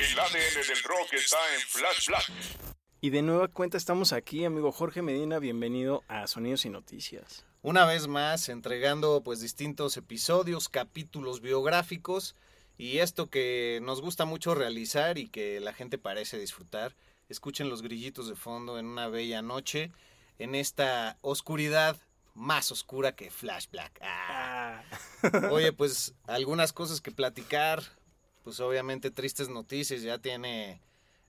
El 0.00 0.18
ADN 0.18 0.66
del 0.66 0.82
rock 0.84 1.12
está 1.12 1.36
en 1.54 1.60
Flash 1.60 2.06
Black. 2.06 2.32
Y 3.02 3.10
de 3.10 3.20
nueva 3.20 3.48
cuenta 3.48 3.76
estamos 3.76 4.14
aquí, 4.14 4.46
amigo 4.46 4.72
Jorge 4.72 5.02
Medina, 5.02 5.38
bienvenido 5.38 6.04
a 6.08 6.26
Sonidos 6.26 6.64
y 6.64 6.70
Noticias. 6.70 7.44
Una 7.60 7.84
vez 7.84 8.08
más, 8.08 8.48
entregando 8.48 9.22
pues 9.22 9.42
distintos 9.42 9.98
episodios, 9.98 10.70
capítulos 10.70 11.42
biográficos 11.42 12.34
y 12.78 12.98
esto 13.00 13.28
que 13.28 13.80
nos 13.82 14.00
gusta 14.00 14.24
mucho 14.24 14.54
realizar 14.54 15.18
y 15.18 15.28
que 15.28 15.60
la 15.60 15.74
gente 15.74 15.98
parece 15.98 16.38
disfrutar. 16.38 16.96
Escuchen 17.28 17.68
los 17.68 17.82
grillitos 17.82 18.26
de 18.26 18.36
fondo 18.36 18.78
en 18.78 18.86
una 18.86 19.08
bella 19.08 19.42
noche, 19.42 19.92
en 20.38 20.54
esta 20.54 21.18
oscuridad 21.20 22.00
más 22.32 22.72
oscura 22.72 23.14
que 23.14 23.30
Flash 23.30 23.66
Black. 23.70 24.00
Ah. 24.00 24.82
Oye, 25.50 25.74
pues 25.74 26.14
algunas 26.26 26.72
cosas 26.72 27.02
que 27.02 27.12
platicar, 27.12 27.82
pues 28.42 28.60
obviamente 28.60 29.10
tristes 29.10 29.48
noticias, 29.48 30.02
ya 30.02 30.18
tiene 30.18 30.80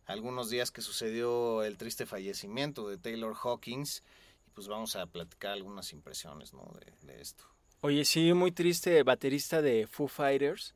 algunos 0.06 0.50
días 0.50 0.72
que 0.72 0.82
sucedió 0.82 1.64
el 1.64 1.78
triste 1.78 2.06
fallecimiento 2.06 2.88
de 2.88 2.98
Taylor 2.98 3.36
Hawkins 3.42 4.04
y 4.48 4.50
pues 4.52 4.68
vamos 4.68 4.96
a 4.96 5.06
platicar 5.06 5.52
algunas 5.52 5.94
impresiones 5.94 6.54
¿no? 6.54 6.72
de, 7.04 7.22
esto. 7.22 7.44
Oye, 7.82 8.06
sí, 8.06 8.34
muy 8.34 8.52
triste, 8.52 9.04
baterista 9.04 9.62
de 9.62 9.88
Foo 9.88 10.08
Fighters, 10.08 10.76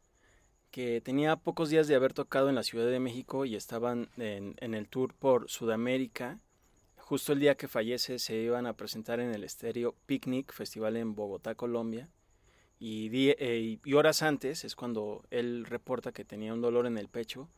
que 0.71 1.01
tenía 1.01 1.35
pocos 1.35 1.69
días 1.69 1.87
de 1.87 1.95
haber 1.95 2.13
tocado 2.13 2.49
en 2.49 2.55
la 2.55 2.63
Ciudad 2.63 2.89
de 2.89 2.99
México 2.99 3.45
y 3.45 3.55
estaban 3.55 4.09
en, 4.17 4.55
en 4.59 4.73
el 4.73 4.87
tour 4.87 5.13
por 5.13 5.49
Sudamérica. 5.49 6.39
Justo 6.97 7.33
el 7.33 7.39
día 7.39 7.55
que 7.55 7.67
fallece 7.67 8.19
se 8.19 8.35
iban 8.35 8.65
a 8.65 8.73
presentar 8.73 9.19
en 9.19 9.31
el 9.33 9.43
Estéreo 9.43 9.95
Picnic, 10.05 10.51
festival 10.51 10.97
en 10.97 11.13
Bogotá, 11.13 11.55
Colombia. 11.55 12.09
Y, 12.79 13.09
eh, 13.29 13.79
y 13.83 13.93
horas 13.93 14.21
antes 14.21 14.65
es 14.65 14.75
cuando 14.75 15.23
él 15.29 15.65
reporta 15.65 16.11
que 16.11 16.25
tenía 16.25 16.53
un 16.53 16.61
dolor 16.61 16.87
en 16.87 16.97
el 16.97 17.07
pecho, 17.07 17.49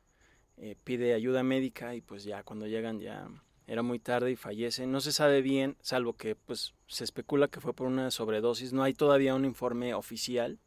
eh, 0.58 0.76
pide 0.84 1.14
ayuda 1.14 1.44
médica 1.44 1.94
y 1.94 2.02
pues 2.02 2.24
ya 2.24 2.44
cuando 2.44 2.66
llegan 2.66 3.00
ya 3.00 3.28
era 3.68 3.84
muy 3.84 4.00
tarde 4.00 4.32
y 4.32 4.36
fallece. 4.36 4.88
No 4.88 5.02
se 5.02 5.12
sabe 5.12 5.42
bien, 5.42 5.78
salvo 5.82 6.14
que 6.14 6.36
pues 6.36 6.74
se 6.88 7.04
especula 7.04 7.48
que 7.48 7.62
fue 7.62 7.74
por 7.74 7.88
una 7.88 8.10
sobredosis. 8.10 8.74
No 8.74 8.84
hay 8.84 8.94
todavía 8.94 9.36
un 9.36 9.46
informe 9.46 9.94
oficial. 9.94 10.58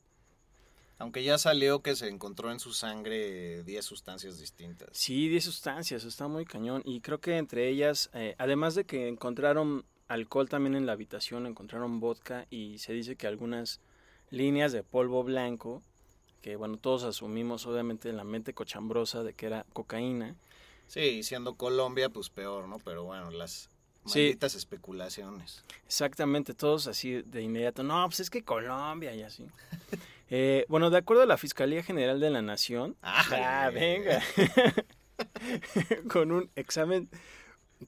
Aunque 0.98 1.24
ya 1.24 1.38
salió 1.38 1.80
que 1.80 1.96
se 1.96 2.08
encontró 2.08 2.52
en 2.52 2.60
su 2.60 2.74
sangre 2.74 3.62
10 3.64 3.84
sustancias 3.84 4.38
distintas. 4.38 4.90
Sí, 4.92 5.28
10 5.28 5.42
sustancias, 5.42 6.04
está 6.04 6.28
muy 6.28 6.44
cañón. 6.44 6.82
Y 6.84 7.00
creo 7.00 7.18
que 7.18 7.38
entre 7.38 7.68
ellas, 7.68 8.10
eh, 8.12 8.34
además 8.36 8.74
de 8.74 8.84
que 8.84 9.08
encontraron 9.08 9.86
alcohol 10.08 10.50
también 10.50 10.74
en 10.74 10.84
la 10.84 10.92
habitación, 10.92 11.46
encontraron 11.46 12.00
vodka 12.00 12.46
y 12.50 12.78
se 12.78 12.92
dice 12.92 13.16
que 13.16 13.26
algunas 13.26 13.80
líneas 14.30 14.72
de 14.72 14.82
polvo 14.82 15.22
blanco, 15.22 15.82
que 16.42 16.56
bueno, 16.56 16.76
todos 16.78 17.04
asumimos 17.04 17.66
obviamente 17.66 18.08
en 18.08 18.16
la 18.16 18.24
mente 18.24 18.54
cochambrosa 18.54 19.22
de 19.22 19.34
que 19.34 19.46
era 19.46 19.66
cocaína. 19.72 20.34
Sí, 20.86 21.00
y 21.00 21.22
siendo 21.22 21.54
Colombia, 21.54 22.08
pues 22.08 22.30
peor, 22.30 22.66
¿no? 22.66 22.78
Pero 22.78 23.04
bueno, 23.04 23.30
las 23.30 23.68
Sí. 24.06 24.20
malditas 24.20 24.54
especulaciones. 24.54 25.62
Exactamente, 25.84 26.54
todos 26.54 26.86
así 26.86 27.22
de 27.22 27.42
inmediato, 27.42 27.82
no, 27.82 28.02
pues 28.06 28.20
es 28.20 28.30
que 28.30 28.42
Colombia 28.42 29.14
y 29.14 29.22
así. 29.22 29.46
Eh, 30.32 30.64
bueno, 30.68 30.90
de 30.90 30.96
acuerdo 30.98 31.24
a 31.24 31.26
la 31.26 31.36
Fiscalía 31.36 31.82
General 31.82 32.20
de 32.20 32.30
la 32.30 32.40
Nación, 32.40 32.94
ah, 33.02 33.68
venga, 33.74 34.22
con 36.08 36.30
un 36.30 36.48
examen 36.54 37.08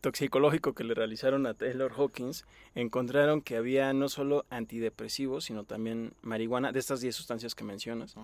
toxicológico 0.01 0.75
que 0.75 0.85
le 0.85 0.95
realizaron 0.95 1.47
a 1.47 1.55
Taylor 1.55 1.93
Hawkins, 1.97 2.45
encontraron 2.75 3.43
que 3.43 3.57
había 3.57 3.93
no 3.93 4.09
solo 4.09 4.45
antidepresivos, 4.51 5.45
sino 5.45 5.65
también 5.65 6.15
marihuana, 6.23 6.73
de 6.73 6.79
estas 6.79 7.01
10 7.01 7.15
sustancias 7.15 7.55
que 7.55 7.65
mencionas. 7.65 8.15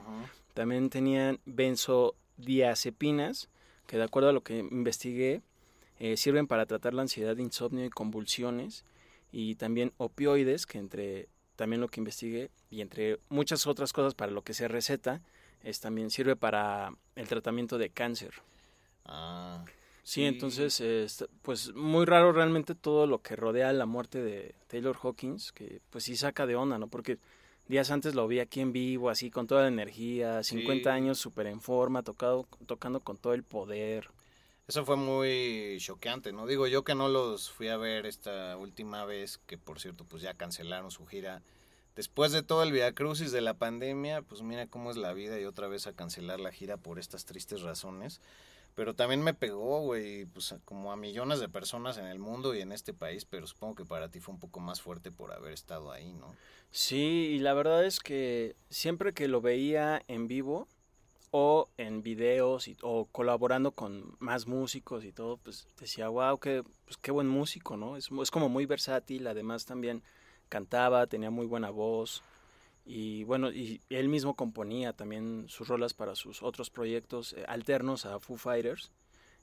También 0.55 0.91
tenían 0.91 1.41
benzodiazepinas, 1.45 3.49
que 3.87 3.97
de 3.97 4.05
acuerdo 4.05 4.31
a 4.31 4.33
lo 4.33 4.43
que 4.43 4.59
investigué, 4.59 5.43
eh, 6.01 6.17
sirven 6.17 6.47
para 6.47 6.67
tratar 6.67 6.95
la 6.95 7.03
ansiedad, 7.03 7.37
insomnio 7.37 7.85
y 7.85 7.91
convulsiones. 7.91 8.85
Y 9.31 9.57
también 9.57 9.93
opioides, 9.99 10.67
que 10.67 10.79
entre 10.79 11.29
también 11.57 11.81
lo 11.81 11.89
que 11.89 12.01
investigué, 12.01 12.51
y 12.71 12.81
entre 12.81 13.19
muchas 13.29 13.67
otras 13.67 13.93
cosas 13.93 14.15
para 14.15 14.33
lo 14.33 14.43
que 14.43 14.55
se 14.55 14.69
receta, 14.69 15.21
es, 15.65 15.81
también 15.81 16.11
sirve 16.11 16.37
para 16.37 16.95
el 17.17 17.27
tratamiento 17.27 17.79
de 17.79 17.91
cáncer. 17.91 18.33
Ah, 19.05 19.65
Sí, 20.09 20.25
entonces, 20.25 20.81
está- 20.81 21.27
pues 21.43 21.75
muy 21.75 22.07
raro 22.07 22.33
realmente 22.33 22.75
todo 22.75 23.07
lo 23.07 23.21
que 23.21 23.37
rodea 23.37 23.71
la 23.75 23.85
muerte 23.85 24.23
de 24.23 24.55
Taylor 24.67 24.97
Hawkins, 25.03 25.53
que 25.53 25.83
pues 25.91 26.05
sí 26.05 26.17
saca 26.17 26.47
de 26.47 26.57
onda, 26.57 26.79
¿no? 26.79 26.89
Porque 26.89 27.19
días 27.67 27.91
antes 27.91 28.15
lo 28.15 28.27
vi 28.27 28.39
aquí 28.41 28.61
en 28.63 28.73
vivo, 28.73 29.11
así 29.11 29.31
con 29.31 29.47
toda 29.47 29.61
la 29.61 29.69
energía, 29.69 30.43
50 30.43 30.89
Sí. 30.93 30.97
años, 30.97 31.19
súper 31.19 31.47
en 31.49 31.61
forma, 31.61 32.03
tocado, 32.03 32.49
tocando 32.65 33.01
con 33.01 33.19
todo 33.19 33.35
el 33.35 33.43
poder. 33.43 34.09
Eso 34.67 34.87
fue 34.87 34.97
muy 34.97 35.77
choqueante, 35.79 36.33
¿no? 36.33 36.47
Digo 36.47 36.67
yo 36.67 36.85
que 36.85 36.95
no 36.95 37.09
los 37.11 37.51
fui 37.51 37.69
a 37.69 37.77
ver 37.77 38.07
esta 38.07 38.57
última 38.57 39.05
vez, 39.05 39.37
que 39.47 39.59
por 39.59 39.79
cierto, 39.79 40.07
pues 40.07 40.23
ya 40.23 40.33
cancelaron 40.33 40.91
su 40.91 41.05
gira. 41.05 41.43
Después 41.97 42.33
de 42.33 42.43
todo 42.43 42.63
el 42.63 42.73
Via 42.73 42.95
Crucis 42.95 43.31
de 43.31 43.43
la 43.43 43.53
pandemia, 43.53 44.23
pues 44.23 44.41
mira 44.41 44.67
cómo 44.69 44.91
es 44.91 44.97
la 44.97 45.13
vida 45.13 45.39
y 45.39 45.45
otra 45.45 45.69
vez 45.69 45.87
a 45.87 45.93
cancelar 45.93 46.41
la 46.41 46.51
gira 46.51 46.79
por 46.79 46.99
estas 46.99 47.27
tristes 47.27 47.61
razones. 47.61 48.23
Pero 48.79 48.95
también 48.95 49.23
me 49.23 49.35
pegó, 49.35 49.81
güey, 49.81 50.27
pues 50.27 50.55
como 50.65 50.93
a 50.93 50.97
millones 50.97 51.41
de 51.41 51.49
personas 51.49 51.99
en 51.99 52.07
el 52.07 52.21
mundo 52.21 52.55
y 52.55 52.61
en 52.61 52.71
este 52.71 52.95
país, 52.95 53.25
pero 53.25 53.45
supongo 53.45 53.75
que 53.75 53.85
para 53.85 54.09
ti 54.09 54.21
fue 54.21 54.35
un 54.35 54.39
poco 54.39 54.61
más 54.61 54.81
fuerte 54.81 55.11
por 55.11 55.33
haber 55.33 55.53
estado 55.53 55.91
ahí, 55.91 56.13
¿no? 56.13 56.33
Sí, 56.71 57.31
y 57.33 57.41
la 57.41 57.55
verdad 57.55 57.85
es 57.85 57.99
que 57.99 58.55
siempre 58.71 59.13
que 59.15 59.27
lo 59.27 59.41
veía 59.41 60.01
en 60.07 60.29
vivo 60.29 60.69
o 61.33 61.69
en 61.77 62.05
videos 62.05 62.69
y, 62.69 62.77
o 62.83 63.07
colaborando 63.07 63.73
con 63.73 64.15
más 64.21 64.47
músicos 64.47 65.05
y 65.05 65.11
todo, 65.11 65.39
pues 65.39 65.67
decía, 65.81 66.09
wow, 66.09 66.39
qué, 66.39 66.63
pues, 66.85 66.99
qué 66.99 67.11
buen 67.11 67.27
músico, 67.27 67.77
¿no? 67.77 67.97
Es, 67.97 68.11
es 68.23 68.31
como 68.31 68.49
muy 68.49 68.65
versátil, 68.65 69.27
además 69.27 69.65
también 69.67 70.05
cantaba, 70.49 71.09
tenía 71.09 71.31
muy 71.31 71.47
buena 71.47 71.71
voz 71.71 72.23
y 72.91 73.25
bueno, 73.25 73.53
y 73.53 73.83
él 73.91 74.09
mismo 74.09 74.35
componía 74.35 74.95
también 74.95 75.45
sus 75.49 75.69
rolas 75.69 75.93
para 75.93 76.15
sus 76.15 76.43
otros 76.43 76.71
proyectos 76.71 77.35
eh, 77.35 77.45
alternos 77.47 78.07
a 78.07 78.19
Foo 78.19 78.39
Fighters. 78.39 78.91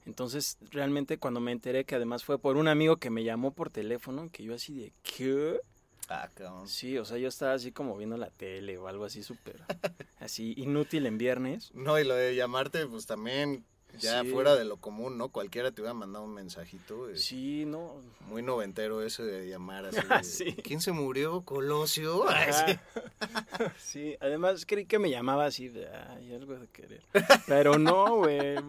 Entonces, 0.04 0.58
realmente 0.72 1.18
cuando 1.18 1.38
me 1.38 1.52
enteré 1.52 1.84
que 1.84 1.94
además 1.94 2.24
fue 2.24 2.40
por 2.40 2.56
un 2.56 2.66
amigo 2.66 2.96
que 2.96 3.08
me 3.08 3.22
llamó 3.22 3.52
por 3.52 3.70
teléfono, 3.70 4.30
que 4.32 4.42
yo 4.42 4.52
así 4.52 4.74
de, 4.74 4.92
¿qué? 5.04 5.60
Ah, 6.08 6.28
cabrón. 6.34 6.66
Sí, 6.66 6.98
o 6.98 7.04
sea, 7.04 7.18
yo 7.18 7.28
estaba 7.28 7.52
así 7.52 7.70
como 7.70 7.96
viendo 7.96 8.16
la 8.16 8.30
tele 8.30 8.78
o 8.78 8.88
algo 8.88 9.04
así 9.04 9.22
súper, 9.22 9.62
así 10.18 10.54
inútil 10.56 11.06
en 11.06 11.16
viernes. 11.16 11.70
No, 11.72 12.00
y 12.00 12.04
lo 12.04 12.16
de 12.16 12.34
llamarte, 12.34 12.84
pues 12.86 13.06
también 13.06 13.64
ya 13.98 14.22
Sí. 14.22 14.30
fuera 14.30 14.54
de 14.56 14.64
lo 14.64 14.76
común, 14.76 15.16
¿no? 15.16 15.28
Cualquiera 15.30 15.70
te 15.70 15.80
hubiera 15.80 15.94
mandado 15.94 16.24
un 16.24 16.34
mensajito. 16.34 17.08
eh, 17.08 17.16
Sí, 17.16 17.64
no. 17.66 17.94
Muy 18.28 18.42
noventero 18.42 19.02
eso 19.02 19.24
de 19.24 19.48
llamar 19.48 19.86
así. 19.86 19.96
Ah, 20.10 20.18
de, 20.18 20.24
sí. 20.24 20.52
¿Quién 20.62 20.80
se 20.80 20.92
murió? 20.92 21.40
¿Colosio? 21.42 22.28
Ay, 22.28 22.78
sí. 23.78 24.16
Además 24.20 24.64
creí 24.66 24.84
que 24.86 24.98
me 24.98 25.10
llamaba 25.10 25.46
así 25.46 25.68
de, 25.68 25.88
ay, 25.88 26.34
algo 26.34 26.54
de 26.58 26.66
querer. 26.68 27.02
Pero 27.46 27.78
no, 27.78 28.16
güey. 28.16 28.56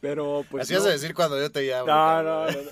Pero 0.00 0.44
pues 0.50 0.62
Así 0.64 0.74
vas 0.74 0.84
no. 0.84 0.88
a 0.88 0.92
decir 0.92 1.14
cuando 1.14 1.38
yo 1.38 1.50
te 1.50 1.62
llamo. 1.62 1.86
No, 1.86 2.22
no, 2.22 2.46
no, 2.46 2.52
no. 2.52 2.70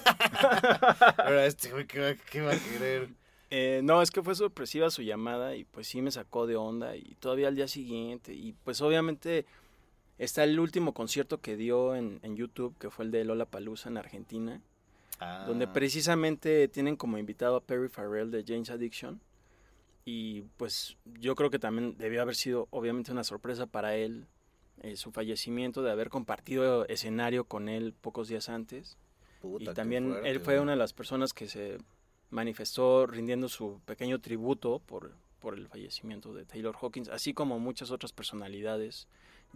Ahora 1.18 1.44
este 1.46 1.70
güey, 1.70 1.86
¿qué 1.86 2.00
va, 2.00 2.14
qué 2.30 2.40
va 2.40 2.52
a 2.52 2.58
querer? 2.58 3.08
Eh, 3.50 3.80
no, 3.84 4.00
es 4.00 4.10
que 4.10 4.22
fue 4.22 4.34
sorpresiva 4.34 4.88
su 4.90 5.02
llamada 5.02 5.54
y 5.54 5.64
pues 5.64 5.86
sí 5.86 6.00
me 6.00 6.10
sacó 6.10 6.46
de 6.46 6.56
onda 6.56 6.96
y 6.96 7.14
todavía 7.20 7.48
al 7.48 7.56
día 7.56 7.68
siguiente 7.68 8.32
y 8.32 8.54
pues 8.64 8.80
obviamente 8.80 9.44
está 10.24 10.44
el 10.44 10.58
último 10.58 10.94
concierto 10.94 11.40
que 11.40 11.56
dio 11.56 11.94
en, 11.94 12.20
en 12.22 12.36
YouTube 12.36 12.76
que 12.78 12.90
fue 12.90 13.04
el 13.04 13.10
de 13.10 13.24
Lola 13.24 13.46
Palusa 13.46 13.88
en 13.88 13.96
Argentina 13.96 14.60
donde 15.46 15.66
Ah, 15.66 15.72
precisamente 15.72 16.68
tienen 16.68 16.96
como 16.96 17.18
invitado 17.18 17.56
a 17.56 17.60
Perry 17.60 17.88
Farrell 17.88 18.30
de 18.30 18.44
James 18.46 18.70
Addiction. 18.70 19.20
Y 20.04 20.42
pues 20.56 20.96
yo 21.20 21.36
creo 21.36 21.50
que 21.50 21.58
también 21.58 21.96
debió 21.96 22.22
haber 22.22 22.34
sido 22.34 22.66
obviamente 22.70 23.12
una 23.12 23.22
sorpresa 23.22 23.66
para 23.66 23.94
él 23.94 24.26
eh, 24.82 24.96
su 24.96 25.12
fallecimiento 25.12 25.82
de 25.82 25.92
haber 25.92 26.08
compartido 26.08 26.86
escenario 26.88 27.44
con 27.44 27.68
él 27.68 27.94
pocos 28.00 28.28
días 28.28 28.48
antes. 28.48 28.96
Puta, 29.40 29.70
y 29.70 29.74
también 29.74 30.10
fuerte, 30.10 30.30
él 30.30 30.40
fue 30.40 30.60
una 30.60 30.72
de 30.72 30.78
las 30.78 30.92
personas 30.92 31.32
que 31.32 31.46
se 31.46 31.78
manifestó 32.30 33.06
rindiendo 33.06 33.48
su 33.48 33.80
pequeño 33.84 34.20
tributo 34.20 34.80
por, 34.80 35.12
por 35.38 35.54
el 35.54 35.68
fallecimiento 35.68 36.32
de 36.32 36.46
Taylor 36.46 36.76
Hawkins, 36.80 37.08
así 37.08 37.32
como 37.32 37.60
muchas 37.60 37.90
otras 37.92 38.12
personalidades. 38.12 39.06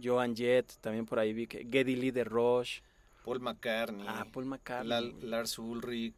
Joan 0.03 0.35
Jett, 0.35 0.71
también 0.81 1.05
por 1.05 1.19
ahí 1.19 1.33
vi 1.33 1.47
que 1.47 1.59
Geddy 1.69 1.95
Lee 1.95 2.11
de 2.11 2.23
Rush, 2.23 2.79
Paul 3.23 3.39
McCartney, 3.41 4.05
ah, 4.07 4.25
Paul 4.31 4.45
McCartney, 4.45 4.87
La- 4.89 5.01
Lars 5.27 5.57
Ulrich, 5.59 6.15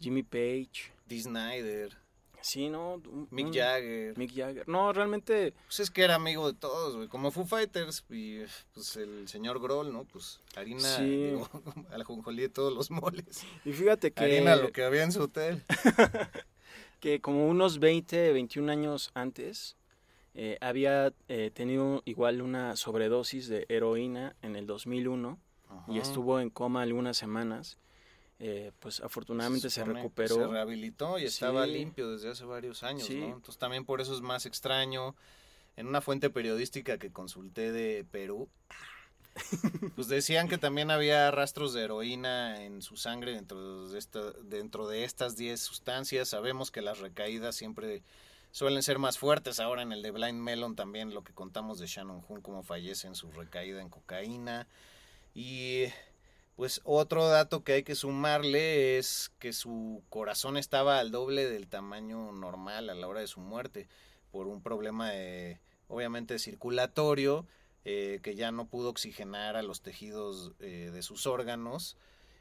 Jimmy 0.00 0.22
Page, 0.22 0.92
Dee 1.06 1.20
Snyder, 1.22 1.96
sí, 2.40 2.68
¿no? 2.70 2.94
Un- 2.94 3.28
Mick 3.30 3.52
Jagger. 3.52 4.16
Mick 4.16 4.32
Jagger. 4.34 4.68
No, 4.68 4.92
realmente, 4.92 5.52
Pues 5.66 5.80
es 5.80 5.90
que 5.90 6.02
era 6.04 6.14
amigo 6.14 6.50
de 6.50 6.56
todos, 6.58 6.96
güey. 6.96 7.08
Como 7.08 7.30
Foo 7.32 7.44
Fighters 7.44 8.04
y 8.08 8.40
pues 8.72 8.96
el 8.96 9.26
señor 9.28 9.60
Grohl, 9.60 9.92
¿no? 9.92 10.04
Pues 10.04 10.40
harina, 10.56 10.96
Sí. 10.96 11.04
digo, 11.04 11.48
jonjolí 12.06 12.42
de 12.42 12.48
todos 12.48 12.72
los 12.72 12.90
moles. 12.90 13.42
y 13.64 13.72
fíjate 13.72 14.12
que... 14.12 14.22
Harina 14.24 14.56
lo 14.56 14.70
que 14.72 14.84
había 14.84 15.02
en 15.02 15.12
su 15.12 15.22
hotel. 15.22 15.62
que 17.00 17.20
como 17.20 17.48
unos 17.48 17.78
20, 17.78 18.32
21 18.32 18.70
años 18.72 19.10
antes 19.14 19.76
eh, 20.40 20.56
había 20.60 21.12
eh, 21.26 21.50
tenido 21.52 22.00
igual 22.04 22.42
una 22.42 22.76
sobredosis 22.76 23.48
de 23.48 23.66
heroína 23.68 24.36
en 24.40 24.54
el 24.54 24.68
2001 24.68 25.36
y 25.88 25.92
Ajá. 25.98 26.00
estuvo 26.00 26.38
en 26.38 26.48
coma 26.48 26.82
algunas 26.82 27.16
semanas. 27.16 27.76
Eh, 28.38 28.70
pues 28.78 29.00
afortunadamente 29.00 29.68
se, 29.68 29.82
que 29.82 29.92
recuperó. 29.92 30.36
Se 30.36 30.46
rehabilitó 30.46 31.18
y 31.18 31.24
estaba 31.24 31.64
Sí. 31.66 31.72
limpio 31.72 32.08
desde 32.12 32.30
hace 32.30 32.44
varios 32.44 32.84
años, 32.84 33.04
Sí. 33.08 33.16
¿no? 33.18 33.26
Entonces 33.26 33.58
también 33.58 33.84
por 33.84 34.00
eso 34.00 34.14
es 34.14 34.20
más 34.20 34.46
extraño. 34.46 35.16
En 35.74 35.88
una 35.88 36.00
fuente 36.00 36.30
periodística 36.30 36.98
que 36.98 37.10
consulté 37.10 37.72
de 37.72 38.04
Perú, 38.08 38.48
pues 39.96 40.06
decían 40.06 40.48
que 40.48 40.58
también 40.58 40.92
había 40.92 41.30
rastros 41.32 41.72
de 41.72 41.82
heroína 41.82 42.62
en 42.64 42.80
su 42.80 42.96
sangre 42.96 43.32
dentro 43.32 43.88
de, 43.88 43.98
esta, 43.98 44.32
dentro 44.44 44.86
de 44.86 45.02
estas 45.02 45.36
10 45.36 45.60
sustancias. 45.60 46.28
Sabemos 46.28 46.70
que 46.70 46.80
las 46.80 46.98
recaídas 47.00 47.56
siempre 47.56 48.02
suelen 48.58 48.82
ser 48.82 48.98
más 48.98 49.18
fuertes. 49.18 49.60
Ahora 49.60 49.82
en 49.82 49.92
el 49.92 50.02
de 50.02 50.10
Blind 50.10 50.40
Melon 50.40 50.74
también 50.74 51.14
lo 51.14 51.22
que 51.22 51.32
contamos 51.32 51.78
de 51.78 51.86
Shannon 51.86 52.24
Hoon, 52.26 52.42
cómo 52.42 52.64
fallece 52.64 53.06
en 53.06 53.14
su 53.14 53.30
recaída 53.30 53.80
en 53.80 53.88
cocaína. 53.88 54.66
Y 55.32 55.84
pues 56.56 56.80
otro 56.82 57.28
dato 57.28 57.62
que 57.62 57.74
hay 57.74 57.82
que 57.84 57.94
sumarle 57.94 58.98
es 58.98 59.30
que 59.38 59.52
su 59.52 60.02
corazón 60.08 60.56
estaba 60.56 60.98
al 60.98 61.12
doble 61.12 61.48
del 61.48 61.68
tamaño 61.68 62.32
normal 62.32 62.90
a 62.90 62.94
la 62.94 63.06
hora 63.06 63.20
de 63.20 63.28
su 63.28 63.38
muerte 63.38 63.86
por 64.32 64.48
un 64.48 64.60
problema 64.60 65.10
de, 65.10 65.60
obviamente 65.86 66.40
circulatorio 66.40 67.46
eh, 67.84 68.18
que 68.24 68.34
ya 68.34 68.50
no 68.50 68.66
pudo 68.66 68.88
oxigenar 68.88 69.54
a 69.54 69.62
los 69.62 69.82
tejidos 69.82 70.50
eh, 70.58 70.90
de 70.92 71.02
sus 71.02 71.28
órganos 71.28 71.96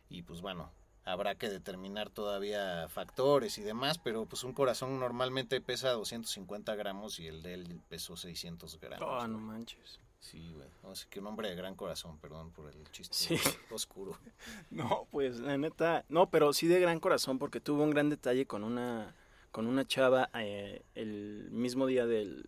y 0.10 0.24
pues 0.24 0.42
bueno 0.42 0.72
habrá 1.08 1.36
que 1.36 1.50
determinar 1.50 2.10
todavía 2.10 2.88
factores 2.90 3.58
y 3.58 3.62
demás 3.64 3.98
pero 3.98 4.26
pues 4.26 4.44
un 4.44 4.54
corazón 4.54 5.00
normalmente 5.00 5.62
pesa 5.62 5.92
250 5.92 6.76
gramos 6.76 7.20
y 7.20 7.28
el 7.28 7.42
de 7.42 7.54
él 7.56 7.80
pesó 7.90 8.16
600 8.18 8.80
gramos 8.80 9.08
Ah, 9.24 9.28
no 9.28 9.36
güey. 9.38 9.46
manches. 9.48 10.00
sí 10.20 10.52
güey 10.54 10.68
sea 10.96 11.08
que 11.10 11.20
un 11.20 11.28
hombre 11.28 11.50
de 11.50 11.56
gran 11.56 11.76
corazón 11.76 12.18
perdón 12.20 12.52
por 12.52 12.68
el 12.70 12.90
chiste 12.92 13.16
Sí. 13.16 13.36
oscuro 13.72 14.18
No, 14.72 15.08
pues 15.12 15.40
la 15.40 15.58
neta, 15.58 16.04
no, 16.10 16.30
pero 16.30 16.52
sí 16.54 16.68
de 16.68 16.80
gran 16.80 17.00
corazón 17.00 17.40
porque 17.40 17.60
tuvo 17.62 17.84
un 17.84 17.92
gran 17.92 18.10
detalle 18.10 18.46
con 18.46 18.64
una 18.64 19.16
con 19.52 19.66
una 19.66 19.88
chava 19.88 20.30
eh, 20.36 20.84
el 20.94 21.48
mismo 21.52 21.88
día 21.88 22.06
del, 22.06 22.46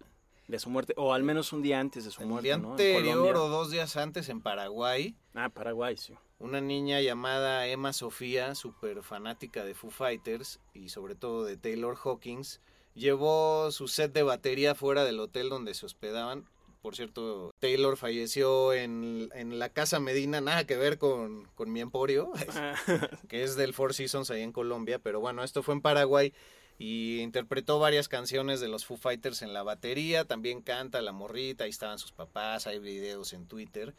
de 0.48 0.60
su 0.60 0.70
muerte 0.70 0.94
o 0.98 1.14
al 1.14 1.24
menos 1.24 1.54
un 1.54 1.62
día 1.64 1.80
antes 1.80 2.04
de 2.06 2.12
su 2.12 2.22
el 2.22 2.28
muerte, 2.28 2.48
día 2.50 2.58
¿no? 2.58 2.66
En 2.78 2.98
anterior 2.98 3.36
o 3.38 3.48
dos 3.48 3.72
días 3.72 3.96
antes 3.98 4.30
en 4.30 4.42
Paraguay 4.42 5.16
Ah, 5.34 5.50
Paraguay, 5.50 5.96
sí. 5.98 6.14
Una 6.40 6.62
niña 6.62 7.02
llamada 7.02 7.68
Emma 7.68 7.94
Sofía, 7.94 8.56
súper 8.56 9.04
fanática 9.04 9.66
de 9.66 9.76
Foo 9.76 9.92
Fighters 9.92 10.60
y 10.74 10.90
sobre 10.90 11.16
todo 11.16 11.44
de 11.44 11.58
Taylor 11.58 11.98
Hawkins, 12.02 12.62
llevó 12.96 13.72
su 13.72 13.88
set 13.88 14.14
de 14.14 14.24
batería 14.24 14.74
fuera 14.74 15.04
del 15.04 15.20
hotel 15.20 15.50
donde 15.50 15.74
se 15.74 15.86
hospedaban. 15.86 16.46
Por 16.82 16.96
cierto, 16.96 17.54
Taylor 17.60 17.98
falleció 17.98 18.72
en, 18.74 19.30
en 19.34 19.60
la 19.60 19.68
Casa 19.68 20.00
Medina, 20.00 20.40
nada 20.40 20.66
que 20.66 20.78
ver 20.78 20.98
con, 20.98 21.46
con 21.56 21.72
mi 21.74 21.82
emporio, 21.82 22.32
que 23.28 23.44
es 23.44 23.58
del 23.58 23.74
Four 23.74 23.94
Seasons 23.94 24.32
ahí 24.32 24.42
en 24.42 24.54
Colombia, 24.54 24.98
pero 24.98 25.20
bueno, 25.20 25.44
esto 25.44 25.62
fue 25.62 25.74
en 25.74 25.82
Paraguay 25.82 26.34
y 26.78 27.20
interpretó 27.20 27.80
varias 27.80 28.08
canciones 28.08 28.62
de 28.62 28.70
los 28.70 28.86
Foo 28.86 28.96
Fighters 28.96 29.42
en 29.42 29.54
la 29.54 29.64
batería, 29.64 30.24
también 30.24 30.62
canta 30.62 31.02
la 31.02 31.12
morrita, 31.12 31.66
ahí 31.66 31.70
estaban 31.70 32.00
sus 32.00 32.14
papás, 32.14 32.66
hay 32.66 32.80
videos 32.80 33.34
en 33.34 33.46
Twitter. 33.46 33.94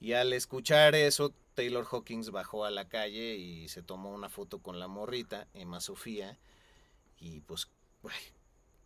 Y 0.00 0.14
al 0.14 0.32
escuchar 0.32 0.94
eso, 0.94 1.32
Taylor 1.54 1.86
Hawkins 1.90 2.30
bajó 2.30 2.64
a 2.64 2.70
la 2.70 2.88
calle 2.88 3.36
y 3.36 3.68
se 3.68 3.82
tomó 3.82 4.10
una 4.12 4.28
foto 4.28 4.58
con 4.58 4.78
la 4.80 4.88
morrita, 4.88 5.46
Emma 5.54 5.80
Sofía. 5.80 6.38
Y 7.20 7.40
pues, 7.40 7.68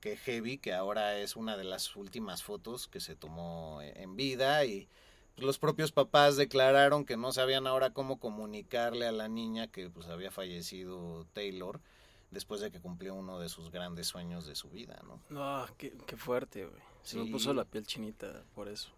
qué 0.01 0.17
heavy 0.17 0.59
que 0.59 0.73
ahora 0.75 1.19
es 1.19 1.37
una 1.37 1.57
de 1.57 1.65
las 1.65 1.97
últimas 1.97 2.43
fotos 2.43 2.87
que 2.89 3.01
se 3.01 3.17
tomó 3.17 3.81
en 3.83 4.17
vida. 4.17 4.65
Y 4.65 4.89
pues, 5.35 5.45
los 5.47 5.59
propios 5.59 5.93
papás 5.93 6.37
declararon 6.37 7.05
que 7.05 7.17
no 7.17 7.33
sabían 7.33 7.67
ahora 7.67 7.91
cómo 7.91 8.19
comunicarle 8.19 9.07
a 9.07 9.13
la 9.13 9.29
niña 9.29 9.67
que 9.69 9.89
pues 9.91 10.07
había 10.09 10.31
fallecido 10.31 11.27
Taylor 11.33 11.81
después 12.31 12.61
de 12.61 12.71
que 12.71 12.81
cumplió 12.81 13.15
uno 13.15 13.39
de 13.41 13.49
sus 13.49 13.71
grandes 13.71 14.07
sueños 14.07 14.47
de 14.47 14.55
su 14.55 14.69
vida, 14.69 15.01
¿no? 15.07 15.19
No, 15.31 15.67
qué, 15.79 15.95
qué 16.07 16.17
fuerte, 16.17 16.67
güey. 16.67 16.83
Se 17.03 17.17
me 17.17 17.25
Sí. 17.25 17.31
puso 17.31 17.55
la 17.55 17.65
piel 17.65 17.87
chinita 17.87 18.43
por 18.55 18.69
eso. 18.69 18.91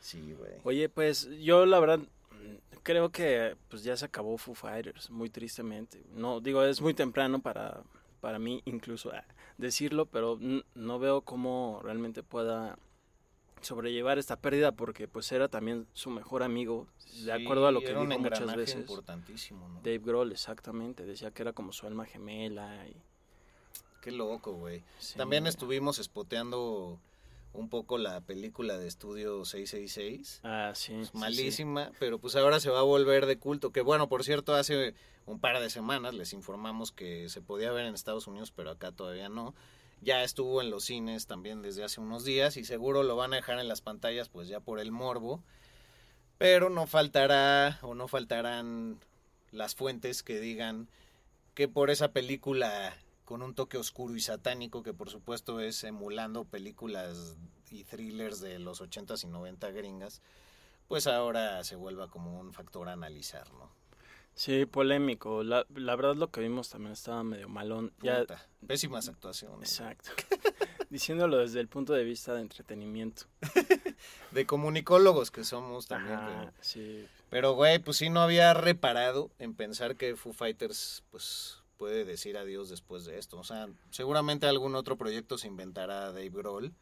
Sí, 0.00 0.32
güey. 0.32 0.52
Oye, 0.64 0.88
pues 0.88 1.28
yo 1.40 1.66
la 1.66 1.78
verdad 1.80 2.00
creo 2.82 3.10
que 3.10 3.56
pues 3.68 3.82
ya 3.82 3.96
se 3.96 4.04
acabó 4.06 4.38
Foo 4.38 4.54
Fighters, 4.54 5.10
muy 5.10 5.30
tristemente. 5.30 6.02
No, 6.12 6.40
digo, 6.40 6.64
es 6.64 6.80
muy 6.80 6.94
temprano 6.94 7.40
para, 7.40 7.82
para 8.20 8.38
mí 8.38 8.62
incluso 8.64 9.12
ah, 9.12 9.24
decirlo, 9.58 10.06
pero 10.06 10.38
no 10.74 10.98
veo 10.98 11.22
cómo 11.22 11.80
realmente 11.82 12.22
pueda 12.22 12.78
sobrellevar 13.60 14.18
esta 14.18 14.36
pérdida 14.36 14.72
porque 14.72 15.08
pues 15.08 15.30
era 15.32 15.48
también 15.48 15.86
su 15.92 16.10
mejor 16.10 16.42
amigo, 16.42 16.86
de 17.24 17.32
acuerdo 17.32 17.66
a 17.66 17.72
lo 17.72 17.80
que 17.80 17.88
dijo 17.88 18.04
muchas 18.18 18.54
veces. 18.56 18.76
importantísimo, 18.76 19.68
¿no? 19.68 19.76
Dave 19.80 19.98
Grohl, 19.98 20.32
exactamente, 20.32 21.04
decía 21.04 21.30
que 21.30 21.42
era 21.42 21.52
como 21.52 21.72
su 21.72 21.86
alma 21.86 22.04
gemela 22.04 22.86
y 22.86 22.96
Qué 24.00 24.12
loco, 24.12 24.52
güey. 24.52 24.84
sí, 24.98 25.18
También 25.18 25.46
estuvimos 25.46 25.98
espoteando 25.98 27.00
un 27.58 27.68
poco 27.68 27.98
la 27.98 28.20
película 28.20 28.78
de 28.78 28.86
Estudio 28.86 29.44
666. 29.44 30.40
Ah, 30.44 30.72
sí, 30.74 30.92
Pues, 30.92 31.06
sí, 31.06 31.10
sí. 31.12 31.18
malísima, 31.18 31.92
pero 31.98 32.18
pues 32.18 32.36
ahora 32.36 32.60
se 32.60 32.70
va 32.70 32.78
a 32.80 32.82
volver 32.82 33.26
de 33.26 33.38
culto. 33.38 33.70
Que 33.72 33.80
bueno, 33.80 34.08
por 34.08 34.22
cierto, 34.24 34.54
hace 34.54 34.94
un 35.26 35.40
par 35.40 35.60
de 35.60 35.68
semanas 35.70 36.14
les 36.14 36.32
informamos 36.32 36.92
que 36.92 37.28
se 37.28 37.42
podía 37.42 37.72
ver 37.72 37.86
en 37.86 37.94
Estados 37.94 38.26
Unidos, 38.26 38.52
pero 38.54 38.70
acá 38.70 38.92
todavía 38.92 39.28
no. 39.28 39.54
Ya 40.00 40.22
estuvo 40.22 40.62
en 40.62 40.70
los 40.70 40.84
cines 40.84 41.26
también 41.26 41.60
desde 41.60 41.82
hace 41.82 42.00
unos 42.00 42.24
días 42.24 42.56
y 42.56 42.64
seguro 42.64 43.02
lo 43.02 43.16
van 43.16 43.32
a 43.32 43.36
dejar 43.36 43.58
en 43.58 43.66
las 43.66 43.80
pantallas 43.80 44.28
pues 44.28 44.46
ya 44.48 44.60
por 44.60 44.78
el 44.78 44.92
morbo. 44.92 45.42
Pero 46.38 46.70
no 46.70 46.86
faltará 46.86 47.80
o 47.82 47.94
no 47.96 48.06
faltarán 48.06 49.00
las 49.50 49.74
fuentes 49.74 50.22
que 50.22 50.38
digan 50.38 50.88
que 51.54 51.66
por 51.66 51.90
esa 51.90 52.12
película 52.12 52.96
con 53.28 53.42
un 53.42 53.54
toque 53.54 53.76
oscuro 53.76 54.16
y 54.16 54.22
satánico 54.22 54.82
que 54.82 54.94
por 54.94 55.10
supuesto 55.10 55.60
es 55.60 55.84
emulando 55.84 56.46
películas 56.46 57.36
y 57.70 57.84
thrillers 57.84 58.40
de 58.40 58.58
los 58.58 58.80
80s 58.80 59.24
y 59.24 59.26
90 59.26 59.70
gringas, 59.72 60.22
pues 60.86 61.06
ahora 61.06 61.62
se 61.62 61.76
vuelva 61.76 62.08
como 62.08 62.40
un 62.40 62.54
factor 62.54 62.88
a 62.88 62.92
analizar, 62.92 63.52
¿no? 63.52 63.70
Sí, 64.34 64.64
polémico. 64.64 65.42
La, 65.42 65.66
la 65.74 65.94
verdad 65.94 66.14
lo 66.16 66.30
que 66.30 66.40
vimos 66.40 66.70
también 66.70 66.92
estaba 66.94 67.22
medio 67.22 67.50
malón. 67.50 67.92
Ya, 68.00 68.24
pésimas 68.66 69.10
actuaciones. 69.10 69.72
exacto. 69.72 70.10
Diciéndolo 70.88 71.36
desde 71.36 71.60
el 71.60 71.68
punto 71.68 71.92
de 71.92 72.04
vista 72.04 72.32
de 72.32 72.40
entretenimiento. 72.40 73.24
De 74.30 74.46
comunicólogos 74.46 75.30
que 75.30 75.44
somos 75.44 75.86
también. 75.86 76.14
Ajá, 76.16 76.38
pero- 76.38 76.52
sí. 76.62 77.06
Pero, 77.28 77.52
güey, 77.52 77.78
pues 77.78 77.98
sí 77.98 78.08
no 78.08 78.22
había 78.22 78.54
reparado 78.54 79.30
en 79.38 79.52
pensar 79.52 79.96
que 79.96 80.16
Foo 80.16 80.32
Fighters, 80.32 81.02
pues, 81.10 81.57
puede 81.78 82.04
decir 82.04 82.36
adiós 82.36 82.68
después 82.68 83.04
de 83.06 83.18
esto. 83.18 83.38
O 83.38 83.44
sea, 83.44 83.68
seguramente 83.90 84.46
algún 84.46 84.74
otro 84.74 84.96
proyecto 84.98 85.38
se 85.38 85.48
inventará 85.48 86.12
Dave 86.12 86.30
Grohl. 86.30 86.74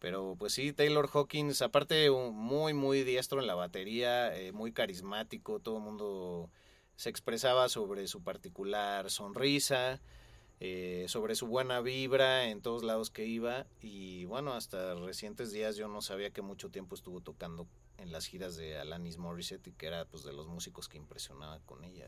Pero, 0.00 0.36
pues 0.38 0.52
sí, 0.52 0.72
Taylor 0.72 1.08
Hawkins, 1.12 1.62
aparte 1.62 2.10
muy, 2.10 2.74
muy 2.74 3.04
diestro 3.04 3.40
en 3.40 3.46
la 3.46 3.54
batería, 3.54 4.36
eh, 4.36 4.52
muy 4.52 4.72
carismático, 4.72 5.60
todo 5.60 5.78
el 5.78 5.82
mundo 5.84 6.50
se 6.96 7.10
expresaba 7.10 7.68
sobre 7.68 8.06
su 8.08 8.22
particular 8.22 9.10
sonrisa. 9.10 10.00
eh, 10.60 11.06
sobre 11.08 11.34
su 11.34 11.46
buena 11.46 11.80
vibra 11.80 12.48
en 12.48 12.62
todos 12.62 12.84
lados 12.84 13.10
que 13.10 13.26
iba 13.26 13.66
y 13.80 14.24
bueno, 14.26 14.52
hasta 14.54 14.94
recientes 14.94 15.52
días 15.52 15.76
yo 15.76 15.88
no 15.88 16.00
sabía 16.00 16.30
que 16.30 16.42
mucho 16.42 16.70
tiempo 16.70 16.94
estuvo 16.94 17.20
tocando 17.20 17.66
en 17.98 18.12
las 18.12 18.26
giras 18.26 18.56
de 18.56 18.78
Alanis 18.78 19.18
Morissette 19.18 19.68
y 19.68 19.72
que 19.72 19.86
era 19.86 20.04
pues 20.06 20.24
de 20.24 20.32
los 20.32 20.46
músicos 20.46 20.88
que 20.88 20.96
impresionaba 20.96 21.60
con 21.66 21.84
ella. 21.84 22.06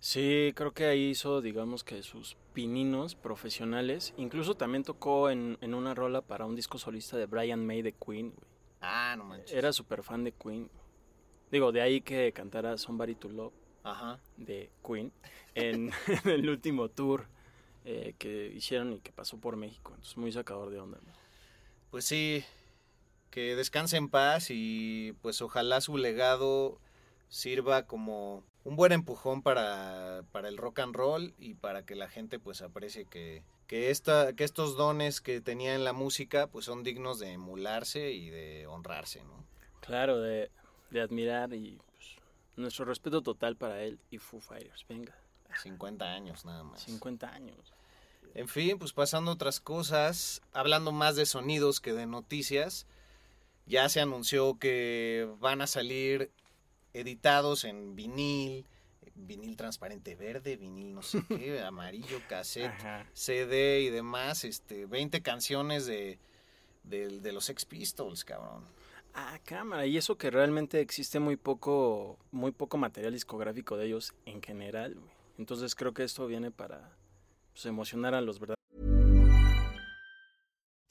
Sí, 0.00 0.52
creo 0.56 0.72
que 0.72 0.86
ahí 0.86 1.10
hizo, 1.10 1.40
digamos 1.40 1.84
que 1.84 2.02
sus 2.02 2.36
pininos 2.52 3.14
profesionales. 3.14 4.14
Incluso 4.16 4.56
también 4.56 4.82
tocó 4.82 5.30
en, 5.30 5.58
en 5.60 5.74
una 5.74 5.94
rola 5.94 6.22
para 6.22 6.44
un 6.44 6.56
disco 6.56 6.78
solista 6.78 7.16
de 7.16 7.26
Brian 7.26 7.64
May 7.64 7.82
de 7.82 7.92
Queen. 7.92 8.30
güey. 8.30 8.50
Ah, 8.80 9.14
no 9.16 9.24
manches. 9.24 9.52
Era 9.52 9.72
súper 9.72 10.02
fan 10.02 10.24
de 10.24 10.32
Queen. 10.32 10.68
Digo, 11.52 11.70
de 11.70 11.82
ahí 11.82 12.00
que 12.00 12.32
cantara 12.32 12.76
Somebody 12.78 13.14
to 13.14 13.28
Love 13.28 13.52
Ajá. 13.84 14.20
de 14.36 14.70
Queen 14.84 15.12
en, 15.54 15.92
en 16.24 16.30
el 16.30 16.48
último 16.48 16.88
tour 16.88 17.26
eh, 17.84 18.14
que 18.18 18.46
hicieron 18.48 18.92
y 18.94 18.98
que 19.00 19.12
pasó 19.12 19.38
por 19.38 19.56
México. 19.56 19.90
Entonces, 19.90 20.16
muy 20.16 20.32
sacador 20.32 20.70
de 20.70 20.80
onda. 20.80 20.98
¿no? 21.04 21.12
Pues 21.90 22.04
sí, 22.06 22.42
que 23.30 23.54
descanse 23.54 23.96
en 23.98 24.08
paz 24.08 24.48
y 24.50 25.12
pues 25.22 25.42
ojalá 25.42 25.80
su 25.80 25.96
legado 25.96 26.80
sirva 27.28 27.86
como 27.86 28.44
un 28.64 28.76
buen 28.76 28.92
empujón 28.92 29.42
para, 29.42 30.22
para 30.32 30.48
el 30.48 30.56
rock 30.56 30.80
and 30.80 30.94
roll 30.94 31.34
y 31.38 31.54
para 31.54 31.84
que 31.84 31.94
la 31.94 32.08
gente 32.08 32.38
pues 32.38 32.62
aprecie 32.62 33.06
que, 33.06 33.42
que, 33.66 33.90
esta, 33.90 34.34
que 34.34 34.44
estos 34.44 34.76
dones 34.76 35.20
que 35.20 35.40
tenía 35.40 35.74
en 35.74 35.84
la 35.84 35.92
música 35.92 36.46
pues 36.46 36.66
son 36.66 36.82
dignos 36.82 37.18
de 37.18 37.32
emularse 37.32 38.12
y 38.12 38.30
de 38.30 38.66
honrarse, 38.66 39.24
¿no? 39.24 39.44
Claro, 39.80 40.20
de, 40.20 40.50
de 40.90 41.00
admirar 41.00 41.52
y 41.54 41.80
pues, 41.92 42.16
nuestro 42.56 42.84
respeto 42.84 43.22
total 43.22 43.56
para 43.56 43.82
él 43.82 43.98
y 44.10 44.18
Foo 44.18 44.40
Fighters. 44.40 44.86
Venga, 44.88 45.16
50 45.62 46.04
años 46.04 46.44
nada 46.44 46.62
más. 46.62 46.82
50 46.82 47.28
años. 47.28 47.72
En 48.34 48.48
fin, 48.48 48.78
pues 48.78 48.92
pasando 48.92 49.30
a 49.30 49.34
otras 49.34 49.60
cosas, 49.60 50.40
hablando 50.52 50.92
más 50.92 51.16
de 51.16 51.26
sonidos 51.26 51.80
que 51.80 51.92
de 51.92 52.06
noticias, 52.06 52.86
ya 53.66 53.88
se 53.88 54.00
anunció 54.00 54.58
que 54.58 55.28
van 55.38 55.60
a 55.60 55.66
salir 55.66 56.30
editados 56.94 57.64
en 57.64 57.94
vinil, 57.94 58.66
vinil 59.14 59.56
transparente 59.56 60.14
verde, 60.14 60.56
vinil 60.56 60.94
no 60.94 61.02
sé 61.02 61.22
qué, 61.28 61.60
amarillo, 61.64 62.20
cassette, 62.28 62.66
Ajá. 62.66 63.06
CD 63.12 63.80
y 63.82 63.90
demás, 63.90 64.44
este, 64.44 64.86
20 64.86 65.22
canciones 65.22 65.86
de, 65.86 66.18
de, 66.84 67.20
de 67.20 67.32
los 67.32 67.44
Sex 67.44 67.64
Pistols, 67.64 68.24
cabrón. 68.24 68.64
Ah, 69.14 69.38
cámara. 69.44 69.86
Y 69.86 69.96
eso 69.96 70.16
que 70.16 70.30
realmente 70.30 70.80
existe 70.80 71.18
muy 71.18 71.36
poco, 71.36 72.18
muy 72.30 72.50
poco 72.52 72.78
material 72.78 73.12
discográfico 73.12 73.76
de 73.76 73.86
ellos 73.86 74.14
en 74.24 74.42
general. 74.42 74.94
güey. 74.94 75.12
Entonces 75.38 75.74
creo 75.74 75.92
que 75.92 76.04
esto 76.04 76.26
viene 76.26 76.50
para 76.50 76.96
pues, 77.52 77.66
emocionar 77.66 78.14
a 78.14 78.20
los 78.20 78.38
verdaderos. 78.38 78.56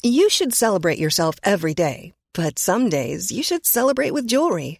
You 0.04 0.30
should 0.30 0.54
celebrate 0.54 0.98
yourself 1.00 1.38
every 1.44 1.74
day, 1.74 2.14
but 2.34 2.58
some 2.58 2.90
days 2.90 3.32
you 3.32 3.44
should 3.44 3.66
celebrate 3.66 4.12
with 4.12 4.26
jewelry. 4.28 4.80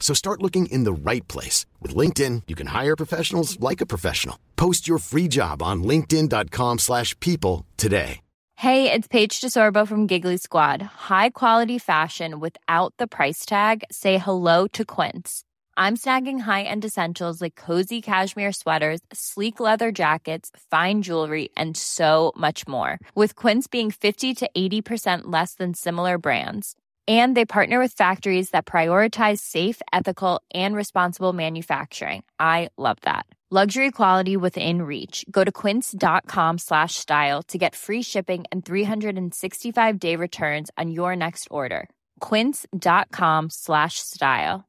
So 0.00 0.12
start 0.14 0.42
looking 0.42 0.66
in 0.66 0.82
the 0.82 0.92
right 0.92 1.26
place. 1.28 1.66
With 1.80 1.94
LinkedIn, 1.94 2.42
you 2.48 2.56
can 2.56 2.68
hire 2.68 2.96
professionals 2.96 3.60
like 3.60 3.80
a 3.80 3.86
professional. 3.86 4.36
Post 4.56 4.88
your 4.88 4.98
free 4.98 5.28
job 5.28 5.62
on 5.62 5.84
linkedin.com 5.84 6.78
slash 6.78 7.14
people 7.20 7.64
today. 7.76 8.20
Hey, 8.60 8.92
it's 8.92 9.08
Paige 9.08 9.40
DeSorbo 9.40 9.88
from 9.88 10.06
Giggly 10.06 10.36
Squad. 10.36 10.82
High 10.82 11.30
quality 11.30 11.78
fashion 11.78 12.40
without 12.40 12.92
the 12.98 13.06
price 13.06 13.46
tag. 13.46 13.84
Say 13.90 14.18
hello 14.18 14.66
to 14.74 14.84
Quince. 14.84 15.44
I'm 15.78 15.96
snagging 15.96 16.40
high-end 16.40 16.84
essentials 16.84 17.40
like 17.40 17.54
cozy 17.54 18.02
cashmere 18.02 18.52
sweaters, 18.52 19.00
sleek 19.14 19.60
leather 19.60 19.90
jackets, 19.90 20.50
fine 20.70 21.00
jewelry, 21.00 21.48
and 21.56 21.74
so 21.74 22.32
much 22.36 22.68
more. 22.68 22.98
With 23.14 23.34
Quince 23.34 23.66
being 23.66 23.90
50 23.90 24.34
to 24.34 24.50
80% 24.54 25.22
less 25.24 25.54
than 25.54 25.72
similar 25.72 26.18
brands. 26.18 26.76
And 27.10 27.36
they 27.36 27.44
partner 27.44 27.80
with 27.80 27.94
factories 27.94 28.50
that 28.50 28.66
prioritize 28.66 29.40
safe, 29.40 29.82
ethical, 29.92 30.40
and 30.54 30.76
responsible 30.76 31.32
manufacturing. 31.32 32.22
I 32.38 32.68
love 32.78 32.98
that. 33.02 33.26
Luxury 33.52 33.90
quality 33.90 34.36
within 34.36 34.82
reach. 34.82 35.24
Go 35.28 35.42
to 35.42 35.50
quince.com 35.50 36.58
slash 36.58 36.94
style 36.94 37.42
to 37.48 37.58
get 37.58 37.74
free 37.74 38.02
shipping 38.02 38.44
and 38.52 38.64
365 38.64 39.98
day 39.98 40.14
returns 40.14 40.70
on 40.78 40.92
your 40.92 41.16
next 41.16 41.48
order. 41.50 41.88
Quince.com 42.20 43.50
slash 43.50 43.94
style. 43.98 44.68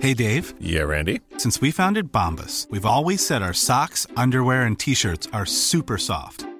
Hey 0.00 0.12
Dave, 0.12 0.52
Yeah, 0.60 0.82
Randy. 0.82 1.20
since 1.38 1.62
we 1.62 1.70
founded 1.70 2.12
Bombus, 2.12 2.66
we've 2.68 2.84
always 2.84 3.24
said 3.26 3.40
our 3.42 3.54
socks, 3.54 4.06
underwear, 4.14 4.64
and 4.64 4.78
t 4.78 4.92
shirts 4.92 5.26
are 5.32 5.46
super 5.46 5.96
soft. 5.96 6.44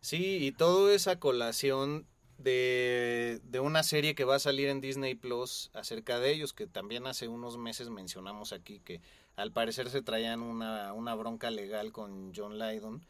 Sí, 0.00 0.38
y 0.44 0.52
todo 0.52 0.90
esa 0.90 1.18
colación 1.18 2.06
de, 2.38 3.40
de 3.44 3.60
una 3.60 3.82
serie 3.82 4.14
que 4.14 4.24
va 4.24 4.36
a 4.36 4.40
salir 4.40 4.68
en 4.68 4.80
Disney 4.80 5.14
Plus 5.14 5.70
acerca 5.74 6.20
de 6.20 6.32
ellos, 6.32 6.52
que 6.52 6.66
también 6.66 7.06
hace 7.06 7.28
unos 7.28 7.58
meses 7.58 7.90
mencionamos 7.90 8.52
aquí 8.52 8.80
que 8.80 9.00
al 9.36 9.52
parecer 9.52 9.90
se 9.90 10.02
traían 10.02 10.40
una, 10.40 10.92
una 10.92 11.14
bronca 11.14 11.50
legal 11.50 11.92
con 11.92 12.32
John 12.34 12.58
Lydon, 12.58 13.04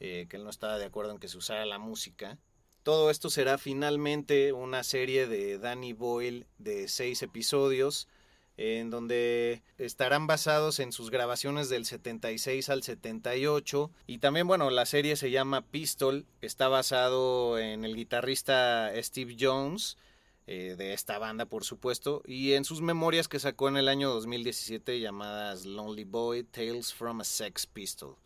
eh, 0.00 0.26
que 0.28 0.36
él 0.36 0.44
no 0.44 0.50
estaba 0.50 0.78
de 0.78 0.84
acuerdo 0.84 1.12
en 1.12 1.18
que 1.18 1.28
se 1.28 1.38
usara 1.38 1.66
la 1.66 1.78
música. 1.78 2.38
Todo 2.82 3.10
esto 3.10 3.30
será 3.30 3.58
finalmente 3.58 4.52
una 4.52 4.84
serie 4.84 5.26
de 5.26 5.58
Danny 5.58 5.92
Boyle 5.92 6.46
de 6.58 6.86
seis 6.88 7.22
episodios, 7.22 8.08
en 8.56 8.90
donde 8.90 9.62
estarán 9.78 10.26
basados 10.26 10.78
en 10.78 10.92
sus 10.92 11.10
grabaciones 11.10 11.68
del 11.68 11.84
76 11.84 12.68
al 12.70 12.82
78 12.82 13.90
y 14.06 14.18
también 14.18 14.46
bueno 14.46 14.70
la 14.70 14.86
serie 14.86 15.16
se 15.16 15.30
llama 15.30 15.62
Pistol. 15.62 16.26
Está 16.40 16.68
basado 16.68 17.58
en 17.58 17.84
el 17.84 17.94
guitarrista 17.94 18.90
Steve 18.96 19.36
Jones 19.38 19.98
eh, 20.46 20.74
de 20.78 20.94
esta 20.94 21.18
banda 21.18 21.44
por 21.44 21.64
supuesto 21.64 22.22
y 22.26 22.52
en 22.54 22.64
sus 22.64 22.80
memorias 22.80 23.28
que 23.28 23.40
sacó 23.40 23.68
en 23.68 23.76
el 23.76 23.88
año 23.88 24.10
2017 24.10 25.00
llamadas 25.00 25.66
Lonely 25.66 26.04
Boy 26.04 26.44
Tales 26.44 26.94
from 26.94 27.20
a 27.20 27.24
Sex 27.24 27.66
Pistol. 27.66 28.16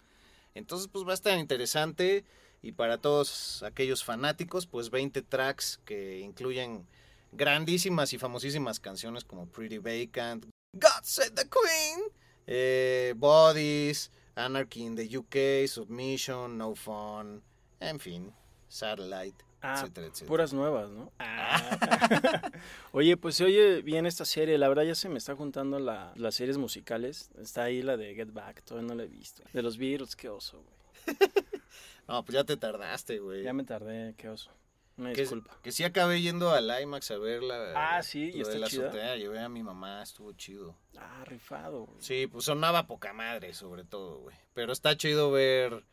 Entonces 0.55 0.89
pues 0.89 1.05
va 1.05 1.11
a 1.11 1.15
estar 1.15 1.39
interesante 1.39 2.25
y 2.63 2.73
para 2.73 2.99
todos 2.99 3.65
aquellos 3.65 4.05
fanáticos 4.05 4.67
pues 4.67 4.91
20 4.91 5.23
tracks 5.23 5.81
que 5.85 6.21
incluyen 6.21 6.87
grandísimas 7.33 8.13
y 8.13 8.19
famosísimas 8.19 8.81
canciones 8.81 9.25
como 9.25 9.47
Pretty 9.47 9.79
Vacant, 9.79 10.47
God 10.73 11.03
Save 11.03 11.31
the 11.31 11.45
Queen, 11.49 12.01
eh, 12.47 13.15
Bodies, 13.17 14.11
Anarchy 14.35 14.83
in 14.85 14.97
the 14.97 15.17
UK, 15.19 15.69
Submission, 15.69 16.57
No 16.59 16.75
Fun, 16.75 17.43
en 17.81 17.99
fin, 18.01 18.33
Satellite, 18.69 19.45
Ah, 19.63 19.75
etcétera, 19.81 20.07
etcétera. 20.07 20.29
puras 20.29 20.53
nuevas, 20.53 20.91
¿no? 20.91 21.13
Ah. 21.19 22.51
Oye, 22.93 23.17
pues 23.17 23.35
se 23.37 23.45
oye 23.45 23.83
bien 23.83 24.07
esta 24.07 24.25
serie. 24.25 24.57
La 24.59 24.69
verdad 24.69 24.85
ya 24.85 24.95
se 24.95 25.09
me 25.09 25.19
está 25.19 25.35
juntando 25.37 25.79
la- 25.79 26.13
las 26.17 26.35
series 26.35 26.57
musicales. 26.59 27.31
Está 27.39 27.65
ahí 27.65 27.83
la 27.83 27.97
de 27.97 28.15
Get 28.15 28.33
Back, 28.33 28.63
todavía 28.63 28.89
no 28.89 28.95
la 28.95 29.03
he 29.05 29.09
visto. 29.09 29.43
De 29.53 29.63
los 29.63 29.77
Beatles, 29.79 30.17
qué 30.17 30.29
oso, 30.29 30.63
güey. 30.63 31.17
No, 32.09 32.25
pues 32.25 32.35
ya 32.35 32.43
te 32.45 32.57
tardaste, 32.57 33.21
güey. 33.21 33.45
Ya 33.45 33.53
me 33.53 33.63
tardé, 33.63 34.15
qué 34.17 34.29
oso. 34.29 34.51
Una 35.00 35.14
que, 35.14 35.23
disculpa. 35.23 35.57
que 35.62 35.73
sí 35.73 35.83
acabé 35.83 36.21
yendo 36.21 36.50
al 36.50 36.71
IMAX 36.83 37.11
a 37.11 37.16
verla. 37.16 37.73
Ah, 37.75 38.02
sí, 38.02 38.33
y 38.35 38.42
está 38.42 38.59
la 38.59 38.66
chida. 38.69 38.88
azotea, 38.88 39.16
Llevé 39.16 39.40
a 39.40 39.49
mi 39.49 39.62
mamá, 39.62 40.02
estuvo 40.02 40.33
chido. 40.35 40.76
Ah, 40.99 41.25
rifado, 41.25 41.87
güey. 41.87 42.02
Sí, 42.02 42.26
pues 42.26 42.45
sonaba 42.45 42.87
poca 42.87 43.14
madre, 43.14 43.54
sobre 43.54 43.85
todo, 43.85 44.19
güey. 44.19 44.37
Pero 44.52 44.75
está 44.75 44.95
chido 44.99 45.30
ver, 45.30 45.85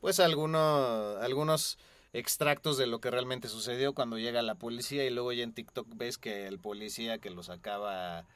pues, 0.00 0.20
algunos, 0.20 1.16
algunos 1.22 1.78
extractos 2.12 2.76
de 2.76 2.86
lo 2.86 3.00
que 3.00 3.10
realmente 3.10 3.48
sucedió 3.48 3.94
cuando 3.94 4.18
llega 4.18 4.42
la 4.42 4.56
policía 4.56 5.06
y 5.06 5.10
luego 5.10 5.32
ya 5.32 5.42
en 5.42 5.54
TikTok 5.54 5.86
ves 5.94 6.18
que 6.18 6.46
el 6.46 6.58
policía 6.58 7.18
que 7.18 7.30
los 7.30 7.48
acaba 7.48 8.26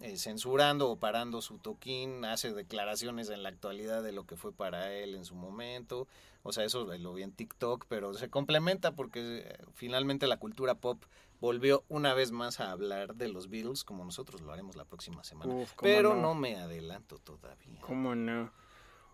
eh, 0.00 0.16
censurando 0.18 0.90
o 0.90 0.96
parando 0.96 1.40
su 1.40 1.58
toquín 1.58 2.24
hace 2.26 2.52
declaraciones 2.52 3.30
en 3.30 3.42
la 3.42 3.48
actualidad 3.48 4.02
de 4.02 4.12
lo 4.12 4.26
que 4.26 4.36
fue 4.36 4.52
para 4.52 4.92
él 4.92 5.14
en 5.14 5.24
su 5.24 5.36
momento. 5.36 6.06
O 6.42 6.52
sea, 6.52 6.64
eso 6.64 6.84
lo 6.84 7.14
vi 7.14 7.22
en 7.22 7.32
TikTok, 7.32 7.86
pero 7.88 8.14
se 8.14 8.30
complementa 8.30 8.92
porque 8.92 9.44
eh, 9.44 9.58
finalmente 9.74 10.26
la 10.26 10.38
cultura 10.38 10.74
pop 10.74 11.02
volvió 11.40 11.84
una 11.88 12.14
vez 12.14 12.32
más 12.32 12.60
a 12.60 12.70
hablar 12.70 13.14
de 13.14 13.28
los 13.28 13.48
Beatles 13.48 13.84
como 13.84 14.04
nosotros 14.04 14.40
lo 14.40 14.52
haremos 14.52 14.76
la 14.76 14.84
próxima 14.84 15.24
semana. 15.24 15.52
Uf, 15.52 15.72
¿cómo 15.74 15.82
pero 15.82 16.14
no? 16.14 16.22
no 16.22 16.34
me 16.34 16.56
adelanto 16.56 17.18
todavía. 17.18 17.80
¿Cómo 17.80 18.14
no? 18.14 18.52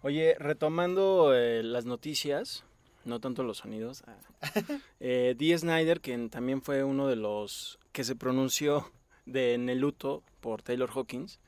Oye, 0.02 0.36
retomando 0.38 1.34
eh, 1.34 1.62
las 1.62 1.84
noticias, 1.84 2.64
no 3.04 3.20
tanto 3.20 3.42
los 3.42 3.58
sonidos. 3.58 4.04
ah, 4.06 4.18
eh, 5.00 5.34
Dee 5.36 5.56
Snyder, 5.56 6.00
quien 6.00 6.30
también 6.30 6.62
fue 6.62 6.84
uno 6.84 7.08
de 7.08 7.16
los 7.16 7.78
que 7.92 8.04
se 8.04 8.14
pronunció 8.14 8.90
de 9.24 9.54
en 9.54 9.68
el 9.68 9.78
luto 9.78 10.22
por 10.40 10.62
Taylor 10.62 10.90
Hawkins, 10.94 11.40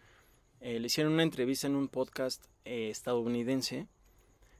eh, 0.60 0.80
le 0.80 0.86
hicieron 0.86 1.12
una 1.12 1.22
entrevista 1.22 1.66
en 1.66 1.76
un 1.76 1.88
podcast 1.88 2.44
eh, 2.64 2.90
estadounidense 2.90 3.86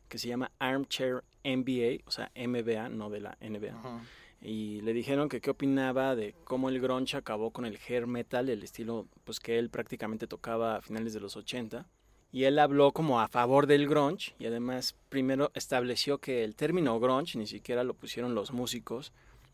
que 0.09 0.19
se 0.19 0.29
llama 0.29 0.51
Armchair 0.59 1.23
NBA, 1.45 2.05
o 2.07 2.11
sea, 2.11 2.31
MBA, 2.35 2.89
no 2.89 3.11
de 3.11 3.21
la 3.21 3.37
NBA. 3.41 3.79
Ajá. 3.79 4.01
y 4.41 4.81
le 4.83 4.93
dijeron 4.93 5.29
que 5.29 5.41
qué 5.41 5.51
opinaba 5.51 6.15
de 6.15 6.35
cómo 6.45 6.69
el 6.69 6.81
grunge 6.81 7.17
acabó 7.17 7.51
con 7.51 7.65
el 7.65 7.79
hair 7.89 8.07
metal, 8.07 8.49
el 8.49 8.63
estilo 8.63 9.07
pues 9.25 9.41
que 9.41 9.59
él 9.59 9.69
prácticamente 9.69 10.27
tocaba 10.27 10.77
a 10.77 10.81
finales 10.81 11.13
de 11.13 11.21
los 11.21 11.37
80. 11.37 11.87
Y 12.31 12.45
él 12.45 12.59
habló 12.59 12.93
como 12.93 13.21
a 13.21 13.29
favor 13.29 13.67
del 13.67 13.89
grunge 13.89 14.35
y 14.39 14.47
además 14.47 14.95
primero 15.09 15.51
estableció 15.55 16.19
que 16.19 16.45
el 16.45 16.55
término 16.55 17.01
grunge 17.01 17.39
ni 17.39 17.47
siquiera 17.47 17.85
lo 17.85 17.95
pusieron 17.95 18.35
los 18.35 18.53
músicos, 18.53 19.13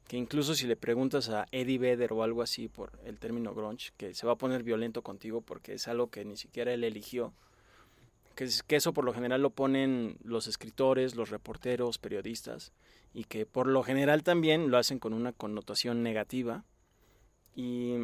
que 0.08 0.16
incluso 0.16 0.54
si 0.54 0.66
le 0.66 0.76
preguntas 0.76 1.28
a 1.30 1.46
Eddie 1.52 1.78
Vedder 1.78 2.12
o 2.12 2.23
algo 2.23 2.42
así 2.42 2.68
por 2.68 2.99
el 3.04 3.18
término 3.18 3.54
grunge, 3.54 3.92
que 3.96 4.12
se 4.12 4.26
va 4.26 4.32
a 4.32 4.38
poner 4.38 4.64
violento 4.64 5.02
contigo 5.02 5.40
porque 5.40 5.75
es 5.75 5.88
algo 5.88 6.11
que 6.11 6.25
ni 6.25 6.37
siquiera 6.37 6.75
él 6.75 6.84
eligió, 6.84 7.32
que, 8.35 8.45
es- 8.45 8.62
que 8.62 8.76
eso 8.76 8.93
por 8.93 9.05
lo 9.05 9.12
general 9.14 9.43
lo 9.43 9.50
ponen 9.50 10.17
los 10.23 10.47
escritores, 10.47 11.14
los 11.14 11.31
reporteros, 11.31 11.99
periodistas, 11.99 12.73
y 13.12 13.25
que 13.25 13.47
por 13.47 13.67
lo 13.67 13.83
general 13.83 14.23
también 14.23 14.71
lo 14.71 14.79
hacen 14.79 14.99
con 14.99 15.12
una 15.12 15.33
connotación 15.33 16.03
negativa, 16.03 16.64
y 17.55 17.95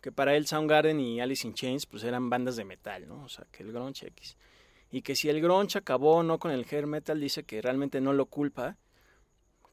que 0.00 0.12
para 0.12 0.34
él 0.34 0.46
Soundgarden 0.46 0.98
y 0.98 1.20
Alice 1.20 1.46
in 1.46 1.54
Chains 1.54 1.86
pues 1.86 2.04
eran 2.04 2.30
bandas 2.30 2.56
de 2.56 2.64
metal, 2.64 3.06
¿no? 3.06 3.22
O 3.24 3.28
sea, 3.28 3.46
que 3.52 3.62
el 3.62 3.72
grunge 3.72 4.06
X. 4.08 4.36
Y 4.90 5.02
que 5.02 5.14
si 5.14 5.28
el 5.28 5.40
grunge 5.40 5.78
acabó 5.78 6.16
o 6.16 6.22
no 6.22 6.38
con 6.38 6.50
el 6.50 6.66
hair 6.68 6.86
metal, 6.86 7.20
dice 7.20 7.44
que 7.44 7.62
realmente 7.62 8.00
no 8.00 8.12
lo 8.12 8.26
culpa, 8.26 8.76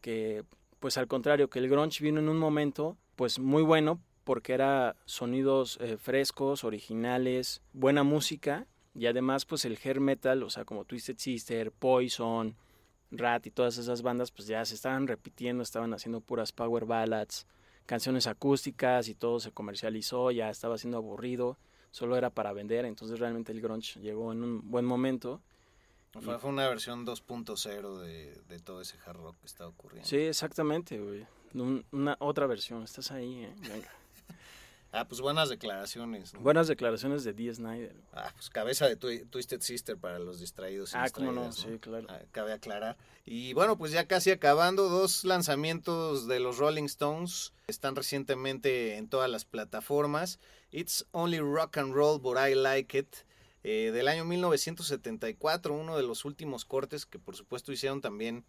que 0.02 0.44
pues 0.80 0.98
al 0.98 1.08
contrario, 1.08 1.50
que 1.50 1.60
el 1.60 1.70
grunge 1.70 2.04
vino 2.04 2.20
en 2.20 2.30
un 2.30 2.38
momento 2.38 2.98
pues 3.16 3.40
muy 3.40 3.64
bueno 3.64 4.00
porque 4.24 4.54
era 4.54 4.96
sonidos 5.06 5.80
eh, 5.82 5.98
frescos, 5.98 6.64
originales, 6.64 7.62
buena 7.74 8.04
música 8.04 8.68
y 8.98 9.06
además 9.06 9.46
pues 9.46 9.64
el 9.66 9.78
hair 9.84 10.00
metal, 10.02 10.44
o 10.44 10.50
sea, 10.50 10.66
como 10.66 10.84
Twisted 10.84 11.18
Sister, 11.18 11.72
Poison, 11.72 12.56
Rat 13.12 13.46
y 13.48 13.52
todas 13.52 13.78
esas 13.78 14.02
bandas 14.02 14.32
pues 14.32 14.48
ya 14.48 14.66
se 14.66 14.76
estaban 14.76 15.08
repitiendo, 15.08 15.64
estaban 15.64 15.94
haciendo 15.94 16.20
puras 16.20 16.52
power 16.52 16.86
ballads, 16.86 17.46
canciones 17.86 18.28
acústicas 18.28 19.08
y 19.08 19.16
todo 19.16 19.40
se 19.40 19.52
comercializó, 19.52 20.32
ya 20.32 20.50
estaba 20.50 20.78
siendo 20.78 20.98
aburrido, 20.98 21.58
solo 21.92 22.18
era 22.18 22.30
para 22.32 22.52
vender, 22.52 22.84
entonces 22.86 23.20
realmente 23.20 23.52
el 23.54 23.62
grunge 23.62 24.00
llegó 24.02 24.34
en 24.34 24.44
un 24.44 24.70
buen 24.70 24.84
momento. 24.84 25.42
Fue, 26.20 26.40
fue 26.40 26.50
una 26.50 26.68
versión 26.68 27.06
2.0 27.06 28.00
de, 28.00 28.34
de 28.50 28.60
todo 28.60 28.82
ese 28.82 28.98
hard 29.06 29.18
rock 29.18 29.38
que 29.40 29.46
está 29.46 29.68
ocurriendo. 29.68 30.08
Sí, 30.10 30.18
exactamente, 30.18 31.00
güey. 31.00 31.26
Un- 31.54 31.86
una 31.92 32.18
otra 32.20 32.48
versión, 32.48 32.82
estás 32.84 33.12
ahí, 33.12 33.44
¿eh? 33.46 33.54
Venga. 33.62 33.90
Ah, 34.92 35.06
pues 35.08 35.20
buenas 35.22 35.50
declaraciones. 35.50 36.34
¿no? 36.34 36.40
Buenas 36.40 36.68
declaraciones 36.68 37.24
de 37.24 37.34
Dee 37.34 37.54
Snyder. 37.54 37.96
Ah, 38.14 38.32
pues 38.34 38.50
cabeza 38.50 38.88
de 38.88 38.98
Twi- 38.98 39.30
Twisted 39.30 39.62
Sister 39.62 39.98
para 39.98 40.18
los 40.18 40.40
distraídos. 40.40 40.96
Ah, 40.96 41.08
cómo 41.12 41.32
no, 41.34 41.52
sí, 41.52 41.78
claro. 41.80 42.08
Ah, 42.10 42.22
cabe 42.32 42.54
aclarar. 42.54 42.98
Y 43.26 43.54
bueno, 43.54 43.78
pues 43.78 43.92
ya 43.92 44.08
casi 44.08 44.32
acabando, 44.32 44.88
dos 44.90 45.26
lanzamientos 45.26 46.28
de 46.28 46.40
los 46.40 46.58
Rolling 46.58 46.86
Stones 46.86 47.54
están 47.68 47.96
recientemente 47.96 48.96
en 48.98 49.10
todas 49.10 49.30
las 49.30 49.44
plataformas. 49.44 50.40
It's 50.72 51.06
Only 51.12 51.40
Rock 51.40 51.78
and 51.78 51.94
Roll, 51.94 52.20
but 52.22 52.38
I 52.38 52.56
Like 52.56 52.98
It. 52.98 53.16
eh, 53.64 53.92
del 53.92 54.08
año 54.08 54.24
1974, 54.24 55.74
uno 55.74 55.98
de 55.98 56.04
los 56.04 56.24
últimos 56.24 56.64
cortes 56.64 57.06
que 57.06 57.20
por 57.20 57.36
supuesto 57.36 57.74
hicieron 57.74 58.00
también 58.00 58.46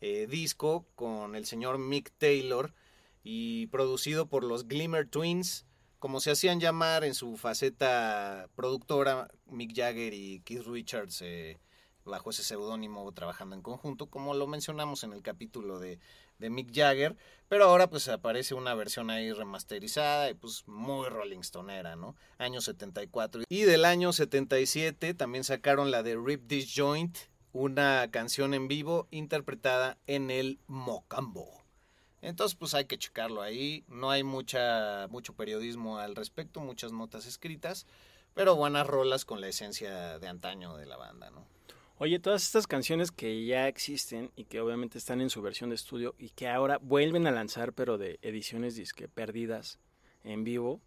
eh, 0.00 0.26
disco 0.28 0.84
con 0.96 1.36
el 1.36 1.46
señor 1.46 1.78
Mick 1.78 2.10
Taylor 2.18 2.74
y 3.22 3.66
producido 3.68 4.26
por 4.26 4.42
los 4.44 4.66
Glimmer 4.66 5.06
Twins, 5.08 5.64
como 5.98 6.20
se 6.20 6.30
hacían 6.30 6.60
llamar 6.60 7.04
en 7.04 7.14
su 7.14 7.36
faceta 7.36 8.48
productora, 8.54 9.28
Mick 9.46 9.74
Jagger 9.74 10.14
y 10.14 10.40
Keith 10.40 10.66
Richards 10.66 11.22
eh, 11.22 11.58
bajo 12.04 12.30
ese 12.30 12.42
seudónimo 12.42 13.10
trabajando 13.12 13.56
en 13.56 13.62
conjunto, 13.62 14.06
como 14.06 14.34
lo 14.34 14.46
mencionamos 14.46 15.04
en 15.04 15.12
el 15.12 15.22
capítulo 15.22 15.78
de, 15.78 15.98
Mick 16.38 16.70
Jagger, 16.74 17.16
pero 17.48 17.64
ahora 17.64 17.88
pues 17.88 18.08
aparece 18.08 18.54
una 18.54 18.74
versión 18.74 19.08
ahí 19.08 19.32
remasterizada 19.32 20.28
y 20.28 20.34
pues 20.34 20.64
muy 20.66 21.08
Rolling 21.08 21.42
Stoneera, 21.42 21.96
¿no? 21.96 22.14
Año 22.36 22.60
74. 22.60 23.44
Y 23.48 23.62
del 23.62 23.86
año 23.86 24.12
77 24.12 25.14
también 25.14 25.44
sacaron 25.44 25.90
la 25.90 26.02
de 26.02 26.16
Rip 26.16 26.46
This 26.46 26.74
Joint, 26.76 27.16
una 27.52 28.10
canción 28.10 28.52
en 28.52 28.68
vivo 28.68 29.08
interpretada 29.10 29.96
en 30.06 30.30
el 30.30 30.60
Mocambo. 30.66 31.65
Entonces, 32.26 32.56
pues 32.56 32.74
hay 32.74 32.86
que 32.86 32.98
checarlo 32.98 33.40
ahí. 33.40 33.84
No 33.86 34.10
hay 34.10 34.24
mucha, 34.24 35.06
mucho 35.10 35.34
periodismo 35.34 35.98
al 35.98 36.16
respecto, 36.16 36.58
muchas 36.58 36.90
notas 36.90 37.24
escritas, 37.24 37.86
pero 38.34 38.56
buenas 38.56 38.84
rolas 38.84 39.24
con 39.24 39.40
la 39.40 39.46
esencia 39.46 40.18
de 40.18 40.26
antaño 40.26 40.76
de 40.76 40.86
la 40.86 40.96
banda, 40.96 41.30
¿no? 41.30 41.46
Oye, 41.98 42.18
todas 42.18 42.44
estas 42.44 42.66
canciones 42.66 43.12
que 43.12 43.46
ya 43.46 43.68
existen 43.68 44.32
y 44.34 44.44
que 44.44 44.60
obviamente 44.60 44.98
están 44.98 45.20
en 45.20 45.30
su 45.30 45.40
versión 45.40 45.70
de 45.70 45.76
estudio 45.76 46.16
y 46.18 46.30
que 46.30 46.48
ahora 46.48 46.78
vuelven 46.78 47.28
a 47.28 47.30
lanzar, 47.30 47.72
pero 47.72 47.96
de 47.96 48.18
ediciones 48.22 48.74
disque 48.74 49.06
perdidas 49.06 49.78
en 50.24 50.42
vivo, 50.42 50.80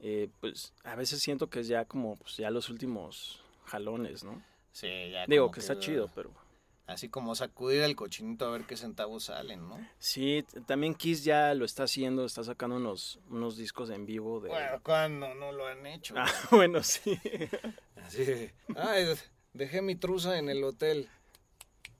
eh, 0.00 0.30
pues 0.40 0.74
a 0.82 0.96
veces 0.96 1.20
siento 1.22 1.48
que 1.48 1.60
es 1.60 1.68
ya 1.68 1.84
como 1.84 2.16
pues, 2.16 2.36
ya 2.38 2.50
los 2.50 2.68
últimos 2.70 3.40
jalones, 3.66 4.24
¿no? 4.24 4.42
Sí, 4.72 4.88
ya 5.12 5.26
Digo 5.26 5.44
como 5.44 5.52
que 5.52 5.60
está 5.60 5.78
chido, 5.78 6.10
pero 6.12 6.32
Así 6.86 7.08
como 7.08 7.34
sacudir 7.34 7.82
el 7.82 7.94
cochinito 7.94 8.46
a 8.46 8.50
ver 8.50 8.64
qué 8.64 8.76
centavos 8.76 9.24
salen, 9.24 9.68
¿no? 9.68 9.78
sí, 9.98 10.44
también 10.66 10.94
Kiss 10.94 11.22
ya 11.22 11.54
lo 11.54 11.64
está 11.64 11.84
haciendo, 11.84 12.24
está 12.24 12.42
sacando 12.42 12.76
unos, 12.76 13.20
unos 13.30 13.56
discos 13.56 13.88
en 13.90 14.04
vivo 14.04 14.40
de... 14.40 14.48
Bueno, 14.48 14.80
cuando 14.82 15.32
no 15.34 15.52
lo 15.52 15.66
han 15.66 15.86
hecho. 15.86 16.14
Ah, 16.16 16.26
bueno, 16.50 16.82
sí. 16.82 17.18
Así 17.96 18.24
de, 18.24 18.54
ay, 18.76 19.06
dejé 19.52 19.80
mi 19.80 19.94
truza 19.94 20.38
en 20.38 20.48
el 20.48 20.64
hotel. 20.64 21.08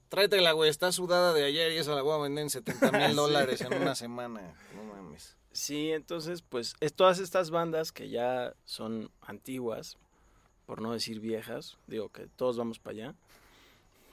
Tráetela, 0.09 0.51
güey, 0.51 0.69
está 0.69 0.91
sudada 0.91 1.33
de 1.33 1.45
ayer 1.45 1.71
y 1.71 1.77
esa 1.77 1.95
la 1.95 2.01
voy 2.01 2.19
a 2.19 2.21
vender 2.21 2.43
en 2.43 2.49
70 2.49 2.91
mil 2.91 3.15
dólares 3.15 3.61
en 3.61 3.73
una 3.73 3.95
semana. 3.95 4.53
No 4.75 4.83
mames. 4.83 5.37
Sí, 5.53 5.91
entonces, 5.91 6.41
pues 6.41 6.75
es 6.81 6.93
todas 6.93 7.19
estas 7.19 7.51
bandas 7.51 7.91
que 7.91 8.09
ya 8.09 8.53
son 8.65 9.11
antiguas, 9.21 9.97
por 10.65 10.81
no 10.81 10.91
decir 10.91 11.19
viejas, 11.19 11.77
digo 11.87 12.09
que 12.09 12.27
todos 12.27 12.57
vamos 12.57 12.79
para 12.79 12.93
allá, 12.93 13.15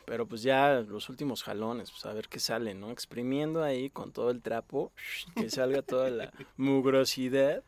pero 0.06 0.26
pues 0.26 0.42
ya 0.42 0.80
los 0.86 1.08
últimos 1.08 1.42
jalones, 1.42 1.90
pues 1.90 2.04
a 2.06 2.12
ver 2.12 2.28
qué 2.28 2.40
sale, 2.40 2.74
¿no? 2.74 2.90
Exprimiendo 2.90 3.62
ahí 3.62 3.90
con 3.90 4.12
todo 4.12 4.30
el 4.30 4.42
trapo, 4.42 4.92
que 5.36 5.50
salga 5.50 5.82
toda 5.82 6.10
la 6.10 6.32
mugrosidad, 6.56 7.62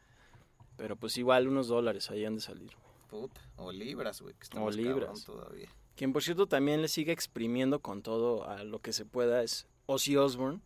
pero 0.76 0.96
pues 0.96 1.16
igual 1.18 1.48
unos 1.48 1.68
dólares 1.68 2.10
ahí 2.10 2.24
han 2.24 2.36
de 2.36 2.40
salir. 2.40 2.70
güey. 2.70 2.92
Puta. 3.26 3.40
O 3.56 3.70
libras, 3.72 4.20
güey, 4.22 4.34
que 4.34 4.44
está 4.44 4.60
O 4.60 4.70
libras. 4.70 5.24
todavía. 5.24 5.68
Quien 5.96 6.12
por 6.14 6.22
cierto 6.22 6.46
también 6.46 6.80
le 6.80 6.88
sigue 6.88 7.12
exprimiendo 7.12 7.80
con 7.80 8.02
todo 8.02 8.48
a 8.48 8.64
lo 8.64 8.78
que 8.80 8.92
se 8.94 9.04
pueda 9.04 9.42
es 9.42 9.66
Ozzy 9.86 10.16
Osbourne, 10.16 10.60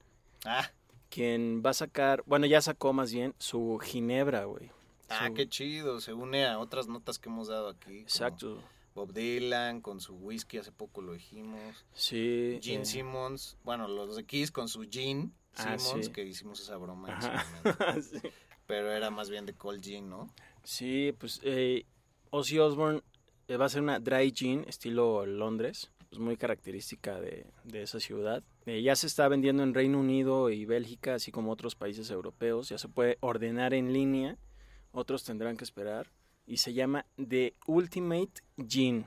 Ah, 0.44 0.70
quien 1.10 1.62
va 1.66 1.70
a 1.70 1.74
sacar, 1.74 2.22
bueno, 2.26 2.46
ya 2.46 2.60
sacó 2.60 2.92
más 2.92 3.12
bien 3.12 3.34
su 3.38 3.78
Ginebra, 3.82 4.44
güey. 4.44 4.70
ah, 5.08 5.26
Su- 5.26 5.34
qué 5.34 5.48
chido. 5.48 6.00
Se 6.00 6.12
une 6.12 6.46
a 6.46 6.58
otras 6.60 6.86
notas 6.86 7.18
que 7.18 7.28
hemos 7.28 7.48
dado 7.48 7.68
aquí. 7.70 7.84
como 7.86 7.98
Exacto. 8.02 8.62
Bob 8.96 9.12
Dylan 9.12 9.82
con 9.82 10.00
su 10.00 10.14
whisky, 10.16 10.56
hace 10.56 10.72
poco 10.72 11.02
lo 11.02 11.12
dijimos. 11.12 11.84
Sí. 11.92 12.58
Gene 12.62 12.82
eh, 12.82 12.86
Simmons, 12.86 13.58
bueno, 13.62 13.86
los 13.86 14.16
de 14.16 14.24
Kiss 14.24 14.50
con 14.50 14.68
su 14.68 14.86
Gene 14.90 15.30
Ah, 15.54 15.78
Simmons, 15.78 16.06
sí. 16.06 16.12
que 16.12 16.24
hicimos 16.24 16.60
esa 16.60 16.76
broma 16.78 17.12
en 17.12 18.02
su 18.02 18.02
sí. 18.20 18.28
Pero 18.66 18.90
era 18.90 19.10
más 19.10 19.28
bien 19.30 19.44
de 19.46 19.52
Cold 19.54 19.84
Gene, 19.84 20.08
¿no? 20.08 20.28
Sí, 20.64 21.14
pues 21.18 21.40
eh, 21.44 21.84
Ozzy 22.30 22.58
Osbourne 22.58 23.02
eh, 23.48 23.56
va 23.56 23.66
a 23.66 23.68
ser 23.68 23.82
una 23.82 24.00
dry 24.00 24.32
gin 24.32 24.64
estilo 24.66 25.24
Londres. 25.26 25.92
pues, 26.08 26.18
muy 26.18 26.36
característica 26.36 27.20
de, 27.20 27.46
de 27.64 27.82
esa 27.82 28.00
ciudad. 28.00 28.42
Eh, 28.64 28.82
ya 28.82 28.96
se 28.96 29.06
está 29.06 29.28
vendiendo 29.28 29.62
en 29.62 29.74
Reino 29.74 30.00
Unido 30.00 30.50
y 30.50 30.64
Bélgica, 30.64 31.14
así 31.14 31.30
como 31.30 31.52
otros 31.52 31.74
países 31.76 32.10
europeos. 32.10 32.68
Ya 32.70 32.78
se 32.78 32.88
puede 32.88 33.18
ordenar 33.20 33.74
en 33.74 33.92
línea, 33.92 34.36
otros 34.90 35.22
tendrán 35.22 35.56
que 35.58 35.64
esperar. 35.64 36.10
Y 36.46 36.58
se 36.58 36.72
llama 36.72 37.06
The 37.16 37.54
Ultimate 37.66 38.42
Gin, 38.68 39.06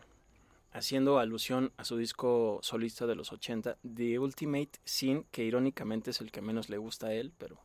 haciendo 0.72 1.20
alusión 1.20 1.72
a 1.78 1.86
su 1.86 1.98
disco 1.98 2.60
solista 2.62 3.08
de 3.08 3.16
los 3.16 3.32
80, 3.32 3.78
The 3.96 4.20
Ultimate 4.20 4.72
Sin, 4.84 5.24
que 5.32 5.44
irónicamente 5.44 6.12
es 6.12 6.22
el 6.22 6.32
que 6.32 6.42
menos 6.42 6.70
le 6.70 6.78
gusta 6.78 7.08
a 7.08 7.14
él, 7.14 7.32
pero 7.38 7.62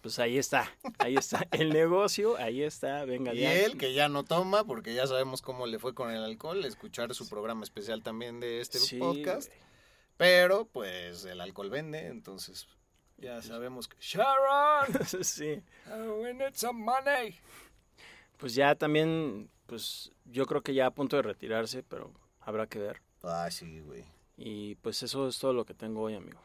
pues 0.00 0.18
ahí 0.20 0.38
está, 0.38 0.70
ahí 0.98 1.16
está 1.16 1.46
el 1.50 1.70
negocio, 1.70 2.36
ahí 2.36 2.62
está, 2.62 3.04
venga. 3.04 3.34
Y 3.34 3.40
ya. 3.40 3.52
él, 3.54 3.76
que 3.76 3.92
ya 3.94 4.08
no 4.08 4.24
toma, 4.24 4.64
porque 4.64 4.94
ya 4.94 5.06
sabemos 5.06 5.42
cómo 5.42 5.66
le 5.66 5.78
fue 5.78 5.94
con 5.94 6.10
el 6.10 6.22
alcohol, 6.22 6.64
escuchar 6.64 7.14
su 7.14 7.28
programa 7.28 7.64
especial 7.64 8.02
también 8.02 8.40
de 8.40 8.60
este 8.60 8.78
Sí, 8.78 8.98
podcast. 8.98 9.50
Pero, 10.16 10.66
pues, 10.66 11.24
el 11.24 11.40
alcohol 11.40 11.70
vende, 11.70 12.06
entonces 12.06 12.68
ya 13.18 13.42
sabemos 13.42 13.88
que... 13.88 13.96
¡Sharon! 14.00 15.04
sí. 15.22 15.62
We 16.20 16.34
need 16.34 16.54
some 16.54 16.80
money. 16.80 17.34
Pues 18.38 18.54
ya 18.54 18.74
también, 18.74 19.50
pues 19.66 20.12
yo 20.24 20.46
creo 20.46 20.62
que 20.62 20.72
ya 20.72 20.86
a 20.86 20.90
punto 20.94 21.16
de 21.16 21.22
retirarse, 21.22 21.82
pero 21.82 22.12
habrá 22.40 22.66
que 22.66 22.78
ver. 22.78 23.02
Ah, 23.22 23.48
sí, 23.50 23.80
güey. 23.80 24.04
Y 24.36 24.76
pues 24.76 25.02
eso 25.02 25.28
es 25.28 25.38
todo 25.38 25.52
lo 25.52 25.64
que 25.64 25.74
tengo 25.74 26.02
hoy, 26.02 26.14
amigo. 26.14 26.40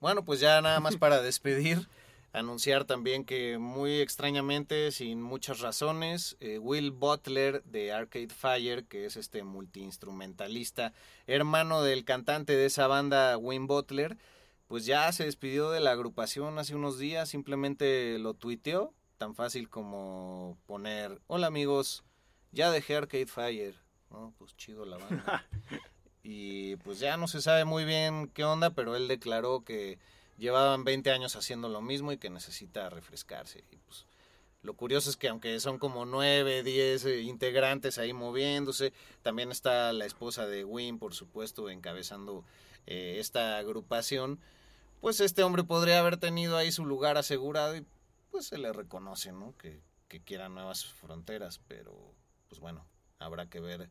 Bueno, 0.00 0.24
pues 0.24 0.40
ya 0.40 0.60
nada 0.60 0.80
más 0.80 0.96
para 0.98 1.22
despedir, 1.22 1.86
anunciar 2.32 2.84
también 2.84 3.24
que 3.24 3.58
muy 3.58 4.00
extrañamente, 4.00 4.90
sin 4.90 5.22
muchas 5.22 5.60
razones, 5.60 6.36
eh, 6.40 6.58
Will 6.58 6.90
Butler 6.90 7.62
de 7.64 7.92
Arcade 7.92 8.28
Fire, 8.28 8.84
que 8.86 9.04
es 9.04 9.16
este 9.16 9.42
multiinstrumentalista, 9.42 10.92
hermano 11.26 11.82
del 11.82 12.04
cantante 12.04 12.56
de 12.56 12.66
esa 12.66 12.86
banda, 12.86 13.36
Wayne 13.36 13.66
Butler, 13.66 14.16
pues 14.66 14.86
ya 14.86 15.10
se 15.12 15.24
despidió 15.24 15.70
de 15.70 15.80
la 15.80 15.92
agrupación 15.92 16.58
hace 16.58 16.74
unos 16.74 16.98
días, 16.98 17.28
simplemente 17.28 18.18
lo 18.18 18.34
tuiteó, 18.34 18.92
tan 19.16 19.34
fácil 19.34 19.68
como 19.68 20.58
poner, 20.66 21.20
hola 21.26 21.46
amigos, 21.46 22.04
ya 22.52 22.70
dejé 22.70 22.96
Arcade 22.96 23.26
Fire, 23.26 23.74
¿no? 24.10 24.34
Pues 24.38 24.56
chido 24.56 24.84
la 24.84 24.98
banda. 24.98 25.46
y 26.22 26.76
pues 26.76 26.98
ya 26.98 27.16
no 27.16 27.28
se 27.28 27.40
sabe 27.40 27.64
muy 27.64 27.84
bien 27.84 28.28
qué 28.28 28.44
onda, 28.44 28.70
pero 28.70 28.96
él 28.96 29.08
declaró 29.08 29.64
que 29.64 29.98
llevaban 30.38 30.84
20 30.84 31.10
años 31.10 31.36
haciendo 31.36 31.68
lo 31.68 31.80
mismo 31.80 32.12
y 32.12 32.18
que 32.18 32.30
necesita 32.30 32.90
refrescarse. 32.90 33.64
Y 33.70 33.76
pues 33.76 34.06
lo 34.62 34.74
curioso 34.74 35.10
es 35.10 35.16
que 35.16 35.28
aunque 35.28 35.58
son 35.60 35.78
como 35.78 36.04
9, 36.04 36.62
10 36.62 37.04
eh, 37.04 37.20
integrantes 37.22 37.98
ahí 37.98 38.12
moviéndose, 38.12 38.92
también 39.22 39.50
está 39.50 39.92
la 39.92 40.06
esposa 40.06 40.46
de 40.46 40.64
Win, 40.64 40.98
por 40.98 41.14
supuesto, 41.14 41.70
encabezando 41.70 42.44
eh, 42.86 43.16
esta 43.18 43.58
agrupación, 43.58 44.40
pues 45.00 45.20
este 45.20 45.42
hombre 45.42 45.62
podría 45.62 46.00
haber 46.00 46.16
tenido 46.16 46.56
ahí 46.56 46.72
su 46.72 46.84
lugar 46.84 47.16
asegurado 47.16 47.76
y 47.76 47.84
pues 48.36 48.48
se 48.48 48.58
le 48.58 48.70
reconoce, 48.70 49.32
¿no? 49.32 49.56
Que, 49.56 49.80
que 50.08 50.20
quiera 50.20 50.50
nuevas 50.50 50.84
fronteras, 50.84 51.58
pero 51.68 52.14
pues 52.50 52.60
bueno, 52.60 52.86
habrá 53.18 53.48
que 53.48 53.60
ver 53.60 53.88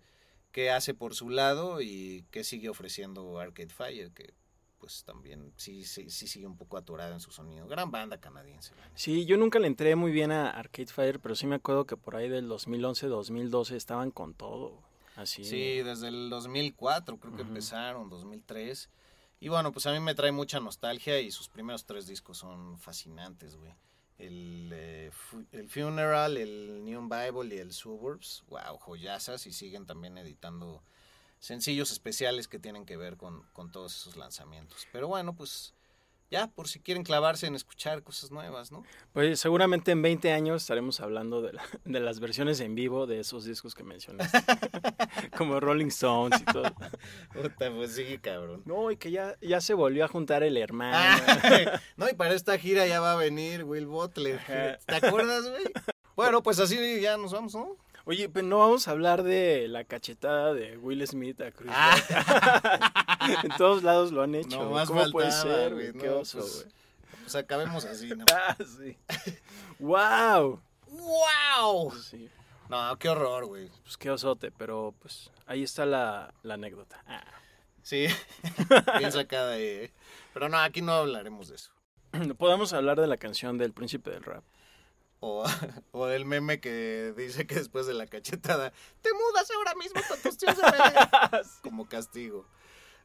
qué 0.51 0.69
hace 0.69 0.93
por 0.93 1.15
su 1.15 1.31
lado 1.31 1.81
y 1.81 2.27
qué 2.29 2.43
sigue 2.43 2.69
ofreciendo 2.69 3.39
Arcade 3.39 3.73
Fire, 3.73 4.11
que 4.11 4.35
pues 4.77 5.03
también 5.03 5.51
sí, 5.57 5.83
sí, 5.83 6.11
sí 6.11 6.27
sigue 6.27 6.45
un 6.45 6.57
poco 6.57 6.77
atorada 6.77 7.11
en 7.11 7.19
su 7.21 7.31
sonido. 7.31 7.67
Gran 7.67 7.89
banda 7.89 8.19
canadiense. 8.21 8.71
Sí, 8.93 9.25
yo 9.25 9.35
nunca 9.35 9.57
le 9.57 9.65
entré 9.65 9.95
muy 9.95 10.11
bien 10.11 10.31
a 10.31 10.51
Arcade 10.51 10.93
Fire, 10.93 11.19
pero 11.19 11.33
sí 11.33 11.47
me 11.47 11.55
acuerdo 11.55 11.87
que 11.87 11.97
por 11.97 12.15
ahí 12.15 12.29
del 12.29 12.47
2011-2012 12.47 13.71
estaban 13.71 14.11
con 14.11 14.35
todo. 14.35 14.79
Así. 15.15 15.43
Sí, 15.43 15.81
desde 15.81 16.09
el 16.09 16.29
2004 16.29 17.17
creo 17.17 17.35
que 17.35 17.41
empezaron, 17.41 18.11
2003. 18.11 18.91
Y 19.39 19.47
bueno, 19.47 19.71
pues 19.71 19.87
a 19.87 19.91
mí 19.91 19.99
me 19.99 20.13
trae 20.13 20.31
mucha 20.31 20.59
nostalgia 20.59 21.19
y 21.19 21.31
sus 21.31 21.49
primeros 21.49 21.87
tres 21.87 22.05
discos 22.05 22.37
son 22.37 22.77
fascinantes, 22.77 23.55
güey. 23.55 23.73
El, 24.17 24.69
eh, 24.73 25.11
el 25.51 25.69
Funeral, 25.69 26.37
el 26.37 26.83
New 26.85 27.09
Bible 27.09 27.55
y 27.55 27.59
el 27.59 27.73
Suburbs, 27.73 28.43
wow, 28.47 28.77
joyazas 28.79 29.45
y 29.45 29.51
siguen 29.51 29.85
también 29.85 30.17
editando 30.17 30.81
sencillos 31.39 31.91
especiales 31.91 32.47
que 32.47 32.59
tienen 32.59 32.85
que 32.85 32.97
ver 32.97 33.17
con, 33.17 33.43
con 33.53 33.71
todos 33.71 33.95
esos 33.95 34.15
lanzamientos. 34.15 34.87
Pero 34.91 35.07
bueno, 35.07 35.35
pues 35.35 35.73
ya, 36.31 36.47
por 36.47 36.67
si 36.67 36.79
quieren 36.79 37.03
clavarse 37.03 37.47
en 37.47 37.55
escuchar 37.55 38.03
cosas 38.03 38.31
nuevas, 38.31 38.71
¿no? 38.71 38.83
Pues 39.13 39.39
seguramente 39.39 39.91
en 39.91 40.01
20 40.01 40.31
años 40.33 40.63
estaremos 40.63 40.99
hablando 40.99 41.41
de, 41.41 41.53
la- 41.53 41.63
de 41.85 41.99
las 41.99 42.19
versiones 42.19 42.59
en 42.59 42.75
vivo 42.75 43.05
de 43.07 43.19
esos 43.19 43.45
discos 43.45 43.75
que 43.75 43.83
mencionaste. 43.83 44.39
Como 45.37 45.59
Rolling 45.59 45.87
Stones 45.87 46.41
y 46.41 46.45
todo. 46.45 46.63
Puta, 47.33 47.71
pues 47.73 47.95
sí, 47.95 48.17
cabrón. 48.21 48.63
No, 48.65 48.91
y 48.91 48.97
que 48.97 49.11
ya, 49.11 49.35
ya 49.41 49.61
se 49.61 49.73
volvió 49.73 50.05
a 50.05 50.07
juntar 50.07 50.43
el 50.43 50.57
hermano. 50.57 51.23
Ay, 51.43 51.65
no, 51.97 52.09
y 52.09 52.13
para 52.13 52.33
esta 52.33 52.57
gira 52.57 52.85
ya 52.87 52.99
va 52.99 53.13
a 53.13 53.15
venir 53.15 53.63
Will 53.63 53.85
Butler. 53.87 54.39
¿Te 54.85 54.95
acuerdas, 54.95 55.49
güey? 55.49 55.63
Bueno, 56.15 56.41
pues 56.41 56.61
así 56.61 57.01
ya 57.01 57.17
nos 57.17 57.33
vamos, 57.33 57.53
¿no? 57.55 57.75
Oye, 58.05 58.29
pero 58.29 58.45
no 58.45 58.59
vamos 58.59 58.87
a 58.87 58.91
hablar 58.91 59.23
de 59.23 59.67
la 59.67 59.83
cachetada 59.83 60.53
de 60.53 60.77
Will 60.77 61.05
Smith 61.07 61.41
a 61.41 61.51
Chris 61.51 61.71
Ah. 61.73 61.95
En 63.43 63.49
todos 63.57 63.81
lados 63.83 64.11
lo 64.11 64.21
han 64.21 64.35
hecho. 64.35 64.63
No 64.63 64.69
más 64.71 64.87
¿Cómo 64.87 65.09
puede 65.11 65.31
faltaba, 65.31 65.55
ser, 65.55 65.73
güey? 65.73 65.93
Qué 65.93 66.07
no, 66.07 66.17
oso, 66.17 66.37
pues, 66.39 66.63
güey. 66.63 66.75
Pues 67.23 67.35
acabemos 67.35 67.85
así, 67.85 68.09
¿no? 68.09 68.25
Ah, 68.33 68.55
sí. 68.59 68.95
¡Wow! 69.79 70.61
¡Wow! 70.87 71.91
Sí, 71.95 72.29
No, 72.69 72.97
qué 72.99 73.09
horror, 73.09 73.45
güey. 73.47 73.69
pues 73.83 73.97
qué 73.97 74.11
osote, 74.11 74.51
pero 74.51 74.93
pues 74.99 75.31
ahí 75.47 75.63
está 75.63 75.85
la, 75.85 76.33
la 76.43 76.53
anécdota. 76.53 77.03
Ah. 77.07 77.23
Sí, 77.81 78.07
bien 78.99 79.11
sacada 79.11 79.53
ahí, 79.53 79.63
¿eh? 79.63 79.93
Pero 80.33 80.49
no, 80.49 80.57
aquí 80.57 80.81
no 80.81 80.93
hablaremos 80.93 81.49
de 81.49 81.55
eso. 81.55 81.71
Podemos 82.37 82.73
hablar 82.73 82.99
de 82.99 83.07
la 83.07 83.17
canción 83.17 83.57
del 83.57 83.73
príncipe 83.73 84.09
del 84.11 84.23
rap. 84.23 84.43
O, 85.21 85.43
o 85.91 86.05
del 86.07 86.25
meme 86.25 86.59
que 86.59 87.13
dice 87.17 87.47
que 87.47 87.55
después 87.55 87.85
de 87.87 87.93
la 87.93 88.05
cachetada, 88.07 88.71
te 89.01 89.09
mudas 89.13 89.49
ahora 89.51 89.73
mismo 89.75 90.01
con 90.07 90.19
tus 90.21 90.37
tíos 90.37 90.55
de 90.57 90.63
bebé", 90.63 91.41
Como 91.63 91.87
castigo. 91.87 92.45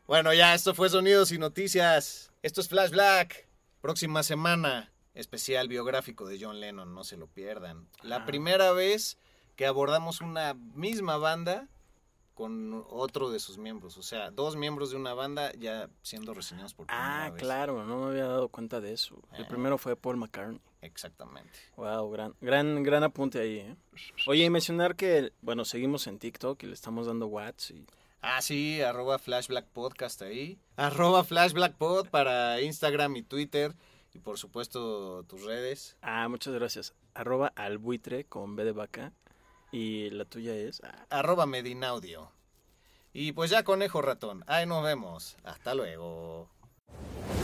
Bueno, 0.07 0.33
ya, 0.35 0.55
esto 0.55 0.75
fue 0.75 0.89
Sonidos 0.89 1.31
y 1.33 1.39
Noticias. 1.39 2.33
Esto 2.43 2.61
es 2.61 2.69
Flash 2.69 2.91
Black. 2.91 3.47
Próxima 3.81 4.23
semana, 4.23 4.93
especial 5.15 5.69
biográfico 5.69 6.27
de 6.27 6.39
John 6.41 6.61
Lennon, 6.61 6.93
no 6.95 7.05
se 7.05 7.17
lo 7.17 7.27
pierdan. 7.29 7.89
La 8.03 8.17
Ah. 8.17 8.27
primera 8.27 8.73
vez 8.73 9.17
que 9.57 9.67
abordamos 9.67 10.21
una 10.21 10.55
misma 10.55 11.17
banda 11.17 11.69
con 12.35 12.85
otro 12.89 13.31
de 13.31 13.39
sus 13.39 13.57
miembros. 13.59 13.97
O 13.99 14.03
sea, 14.03 14.31
dos 14.31 14.57
miembros 14.57 14.91
de 14.91 14.97
una 14.97 15.15
banda 15.15 15.53
ya 15.53 15.89
siendo 16.03 16.35
reseñados 16.35 16.75
por 16.75 16.87
primera 16.87 17.25
Ah, 17.27 17.31
vez. 17.31 17.41
claro, 17.43 17.85
no 17.85 17.99
me 18.01 18.07
había 18.11 18.27
dado 18.27 18.49
cuenta 18.49 18.81
de 18.81 18.93
eso. 18.95 19.21
El 19.33 19.45
Ah. 19.45 19.49
primero 19.49 19.79
fue 19.79 19.95
Paul 19.97 20.17
McCartney. 20.17 20.61
Exactamente. 20.83 21.53
Wow, 21.77 22.11
gran, 22.11 22.35
gran, 22.41 22.83
gran 22.83 23.05
apunte 23.05 23.41
ahí, 23.41 23.59
¿eh? 23.59 23.77
Oye, 24.27 24.45
y 24.45 24.51
mencionar 24.51 24.97
que, 24.97 25.33
bueno, 25.43 25.65
seguimos 25.65 26.07
en 26.07 26.19
TikTok 26.19 26.63
y 26.63 26.67
le 26.67 26.75
estamos 26.75 27.07
dando 27.07 27.27
watts 27.27 27.71
y... 27.71 27.87
Ah, 28.23 28.43
sí, 28.43 28.83
arroba 28.83 29.19
Flashblack 29.19 29.67
Podcast 29.67 30.21
ahí. 30.23 30.59
Arroba 30.77 31.25
Flashblack 31.25 31.75
Pod 31.77 32.09
para 32.09 32.61
Instagram 32.61 33.17
y 33.17 33.23
Twitter. 33.23 33.75
Y 34.13 34.19
por 34.19 34.39
supuesto 34.39 35.23
tus 35.25 35.45
redes. 35.45 35.97
Ah, 36.03 36.29
muchas 36.29 36.53
gracias. 36.53 36.95
Arroba 37.15 37.53
albuitre 37.57 38.25
con 38.25 38.57
B 38.57 38.65
de 38.65 38.73
vaca. 38.73 39.13
Y 39.73 40.11
la 40.11 40.27
tuya 40.27 40.55
es... 40.55 40.83
ah, 40.85 41.07
Arroba 41.09 41.47
Medinaudio. 41.47 42.31
Y 43.13 43.33
pues 43.33 43.51
ya 43.51 43.65
conejo 43.65 44.03
ratón. 44.03 44.45
Ahí 44.47 44.67
nos 44.67 44.85
vemos. 44.85 45.37
Hasta 45.45 45.75
luego. 45.75 46.49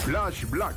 Flash 0.01 0.45
Black. 0.51 0.77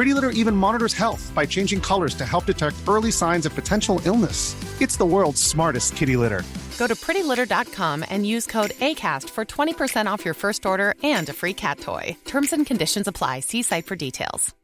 Pretty 0.00 0.14
Litter 0.14 0.30
even 0.30 0.56
monitors 0.56 0.94
health 0.94 1.30
by 1.34 1.44
changing 1.44 1.78
colors 1.78 2.14
to 2.14 2.24
help 2.24 2.46
detect 2.46 2.88
early 2.88 3.10
signs 3.12 3.44
of 3.44 3.54
potential 3.54 4.00
illness. 4.06 4.56
It's 4.80 4.96
the 4.96 5.04
world's 5.04 5.42
smartest 5.42 5.94
kitty 5.94 6.16
litter. 6.16 6.42
Go 6.78 6.86
to 6.86 6.94
prettylitter.com 6.94 8.06
and 8.08 8.26
use 8.26 8.46
code 8.46 8.70
ACAST 8.70 9.28
for 9.28 9.44
20% 9.44 10.06
off 10.06 10.24
your 10.24 10.32
first 10.32 10.64
order 10.64 10.94
and 11.02 11.28
a 11.28 11.34
free 11.34 11.52
cat 11.52 11.80
toy. 11.80 12.16
Terms 12.24 12.54
and 12.54 12.64
conditions 12.64 13.08
apply. 13.08 13.40
See 13.40 13.60
site 13.60 13.84
for 13.84 13.94
details. 13.94 14.54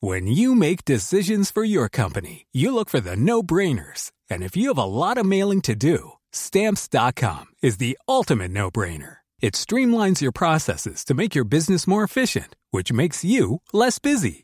When 0.00 0.26
you 0.26 0.56
make 0.56 0.84
decisions 0.84 1.52
for 1.52 1.62
your 1.62 1.88
company, 1.88 2.46
you 2.50 2.74
look 2.74 2.90
for 2.90 2.98
the 2.98 3.14
no 3.14 3.44
brainers. 3.44 4.10
And 4.28 4.42
if 4.42 4.56
you 4.56 4.66
have 4.74 4.84
a 4.84 4.92
lot 5.04 5.18
of 5.18 5.24
mailing 5.24 5.60
to 5.68 5.76
do, 5.76 6.14
stamps.com 6.32 7.46
is 7.62 7.76
the 7.76 7.96
ultimate 8.08 8.50
no 8.50 8.72
brainer. 8.72 9.18
It 9.40 9.54
streamlines 9.54 10.20
your 10.20 10.32
processes 10.32 11.04
to 11.04 11.14
make 11.14 11.36
your 11.36 11.44
business 11.44 11.86
more 11.86 12.02
efficient, 12.02 12.56
which 12.72 12.92
makes 12.92 13.24
you 13.24 13.60
less 13.72 14.00
busy. 14.00 14.43